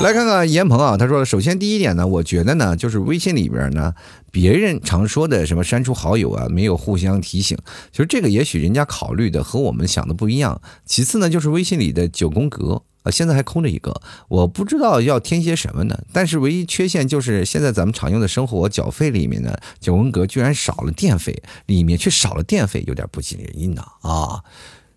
[0.02, 3.94] 来看看严鹏啊，他说首先第一点呢，我觉得呢，就是微信里边呢，
[4.30, 7.56] 别人常说的什么删除好友啊，没有互相提醒，
[7.90, 10.60] 其实这个也许人家考虑的和我们想的不一样。
[10.84, 12.82] 其次呢，就是微信里的九宫格。
[13.02, 15.98] 啊，现在还空着一个，我不知道要添些什么呢。
[16.12, 24.42] 但是唯一缺陷就是现在咱们常用的生活缴费里面呢，九宫格居然少了电费，里面却少了电费，有点不尽人意呢啊！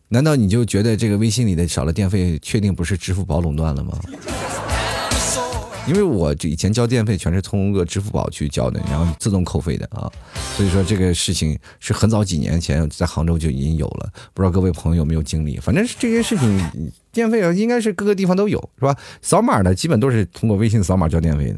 [0.09, 3.97] 难道你就觉得这个微信里的少了电费，确定不是支付宝垄断了吗？
[5.85, 10.09] 因为我这以前交电费全是通过支付宝去交的，然后自动扣费的啊，
[10.55, 15.57] 所以说这个事情是很早几年前在杭州就已经有了，不知道各位朋友有没有经历？
[15.57, 18.95] 反正是这些事情电费啊，应该是各个地方都有，是吧？
[19.21, 21.57] 扫码的基本都是通过微信扫码交电费的。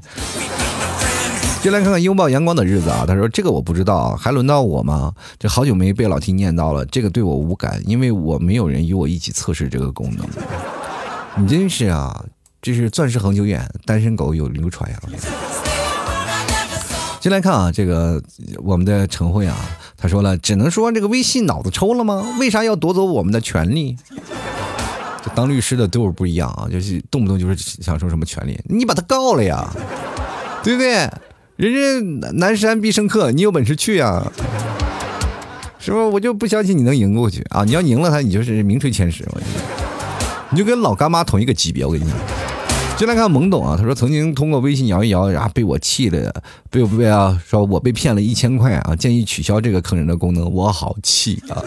[1.62, 5.14] 就来看看拥抱阳光的日子啊，他说这个我不知道，还轮到我吗？
[5.40, 10.28] 这好久没被老 T 念叨了，这个对我无感，因为我没有人与我一起测试这个功能。
[11.38, 12.26] 你真是啊！
[12.66, 14.97] 这是钻石恒久远，单身狗有流传呀。
[17.20, 18.20] 进来看啊，这个
[18.63, 19.55] 我们的陈慧啊，
[19.95, 22.26] 他说了，只能说这个微信脑子抽了吗？
[22.39, 23.95] 为啥要夺走我们的权利？
[25.24, 29.72] 这当律师的都是不一样啊，就是动不动就是想说什么权利，你把他告了呀，
[30.63, 31.07] 对不对？
[31.57, 34.26] 人家南山必胜客，你有本事去呀，
[35.78, 36.03] 是不是？
[36.05, 37.63] 我就不相信你能赢过去啊！
[37.63, 39.61] 你要赢了他，你就是名垂千史，我觉得，
[40.49, 42.16] 你就跟老干妈同一个级别，我跟你讲。
[42.98, 46.34] 就来看懵懂啊，他说曾经通过微信摇一摇，然后被我气的，
[46.70, 47.38] 被我被啊？
[47.46, 51.62] 说我被骗了一千块啊，建议取消这个坑人的功能，我好气啊！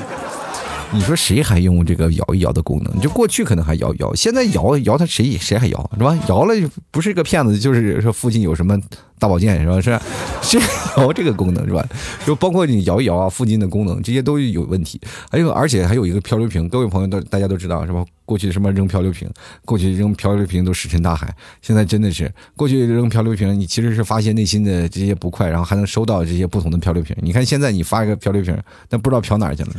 [0.90, 3.00] 你说谁还用这个摇一摇的功能？
[3.00, 6.16] 就过去可能还摇一摇，现在摇摇他谁谁还摇是吧？
[6.28, 6.54] 摇了
[6.90, 8.78] 不是个骗子，就是说附近有什么。
[9.20, 9.80] 大保健是吧？
[9.80, 9.98] 是，
[10.40, 10.58] 是
[10.96, 11.84] 摇这个功能是吧？
[12.24, 15.00] 就包括你摇一摇啊，附近的功能这些都有问题。
[15.28, 18.04] 还有，而且还有一个漂流瓶，各位朋友都大家都知道是吧？
[18.24, 19.28] 过去什么扔漂流瓶，
[19.64, 21.34] 过去扔漂流瓶都石沉大海。
[21.60, 27.16] 现在真的是过去扔漂流瓶，你其实是发泄内心的这些不快，然后还能收到这些不同的漂流瓶。
[27.20, 28.56] 你看现在你发一个漂流瓶，
[28.88, 29.70] 但不知道漂哪去了。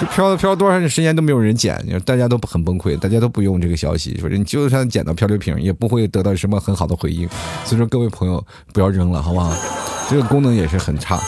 [0.00, 7.28] 就漂漂多长时间都没有人捡，大家都很崩溃，大家都不用这个消息，说你就算捡到漂流瓶，也不会得到什么很好的回应。
[7.64, 9.52] 所以说各位朋友不要扔了，好不好？
[10.08, 11.18] 这个功能也是很差。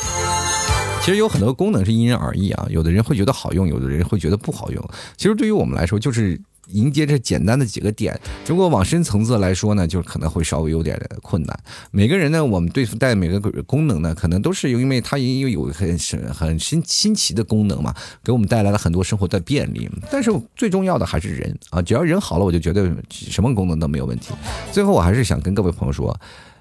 [1.03, 4.85] 其实有很多功能是因人而异啊，有的人会觉得好用，有的人会觉得不好用。
[5.17, 6.41] 其实对于我们来说，就是。
[6.73, 11.59] 迎接这简单的几个点，如果往深层次来说呢，就可能会稍微有点困难。
[11.91, 15.99] 每个人呢，我们对付带每个功能呢，可能都是因为它因为有很
[16.33, 19.89] 很新新奇的功能嘛，给我们带来了很多生活的便利。
[20.11, 24.33] 但是最重要的还是人啊，只要人好了，我就觉得什么功能都没有问题。
[24.73, 26.17] 最后，我还是想跟各位朋友说，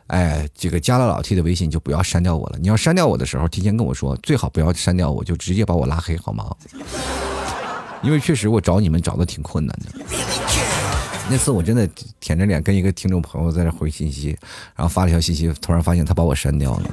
[0.08, 2.58] 哎，这个加了老 T 的微信就不要删掉我了。
[2.60, 6.46] 你要删掉我的时候，提前跟我说，最好不要删掉我，就直接把我拉黑，好吗？
[8.02, 10.02] 因为确实我找你们找的挺困难的，
[11.30, 11.88] 那次我真的
[12.20, 14.30] 舔着脸跟一个听众朋友在这回信息，
[14.76, 16.92] 然后发了条信息，突然发现他把我删掉了。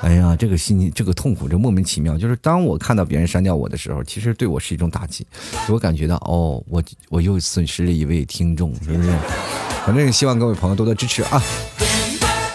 [0.00, 2.18] 哎呀，这个心情这个痛苦，这莫名其妙。
[2.18, 5.26] 就是当我看到别人删掉我的时候，其实对我是一种打击，
[5.68, 9.12] 我感觉到哦，我我又损失了一位听众，是不是？
[9.86, 11.42] 反正希望各位朋友多多支持啊。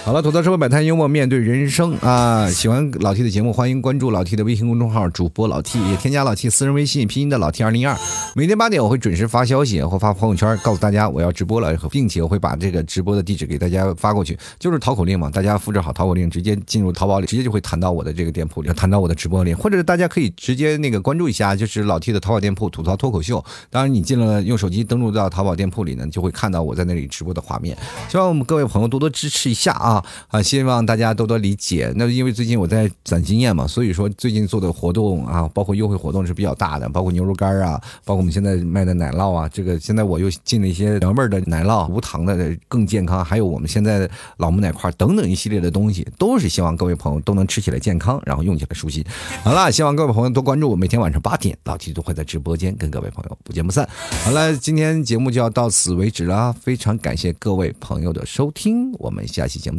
[0.06, 2.50] 好了，吐槽社会百态，幽默面对人生啊！
[2.50, 7.96] 喜欢老 T 的节目，欢迎关注老 T 的微信公众号，主播老 T 也添加老 T 私人微信，拼音的老 T 二零二。
[8.34, 15.30] 每天八点我会准时发消息或发朋友圈，告诉大家我要直播了，并且我会把这个直播的地址给大家发过去，就是淘口令嘛。
[15.30, 23.44] 大家复制好淘口令，直接进入淘宝里，直接就会弹到我的这个店铺里，弹到我的直播里，或者大家可以直接那个关注一下，就是老 T 的淘宝店铺吐槽脱口秀。
[23.70, 27.78] 当然，你进了用手机登录到淘宝店铺里呢，就会看到我在那里直播的画面。
[28.08, 29.89] 希望我们各位朋友多多支持一下啊！
[29.90, 31.92] 啊啊，希望大家多多理解。
[31.96, 49.04] 那因为最近我在攒经验嘛，所以说最近做的活动啊，包括优惠活动是比较大的，包括牛肉干啊，包括我们现在卖的奶酪啊，这个现在我又进了一些原味的奶酪，无糖的更健康，还有我们现在的老母奶块等等一系列的东西，都是希望各位朋友都能吃起来健康，然后用起来舒心。
[49.44, 53.90] 好了，希望各位朋友多关注我，每天晚上八点，老七都会在直播间跟各位朋友不见不散。
[54.24, 59.79] 好了，今天节目就要到此为止了，非常感谢各位朋友的收听，我们下期节目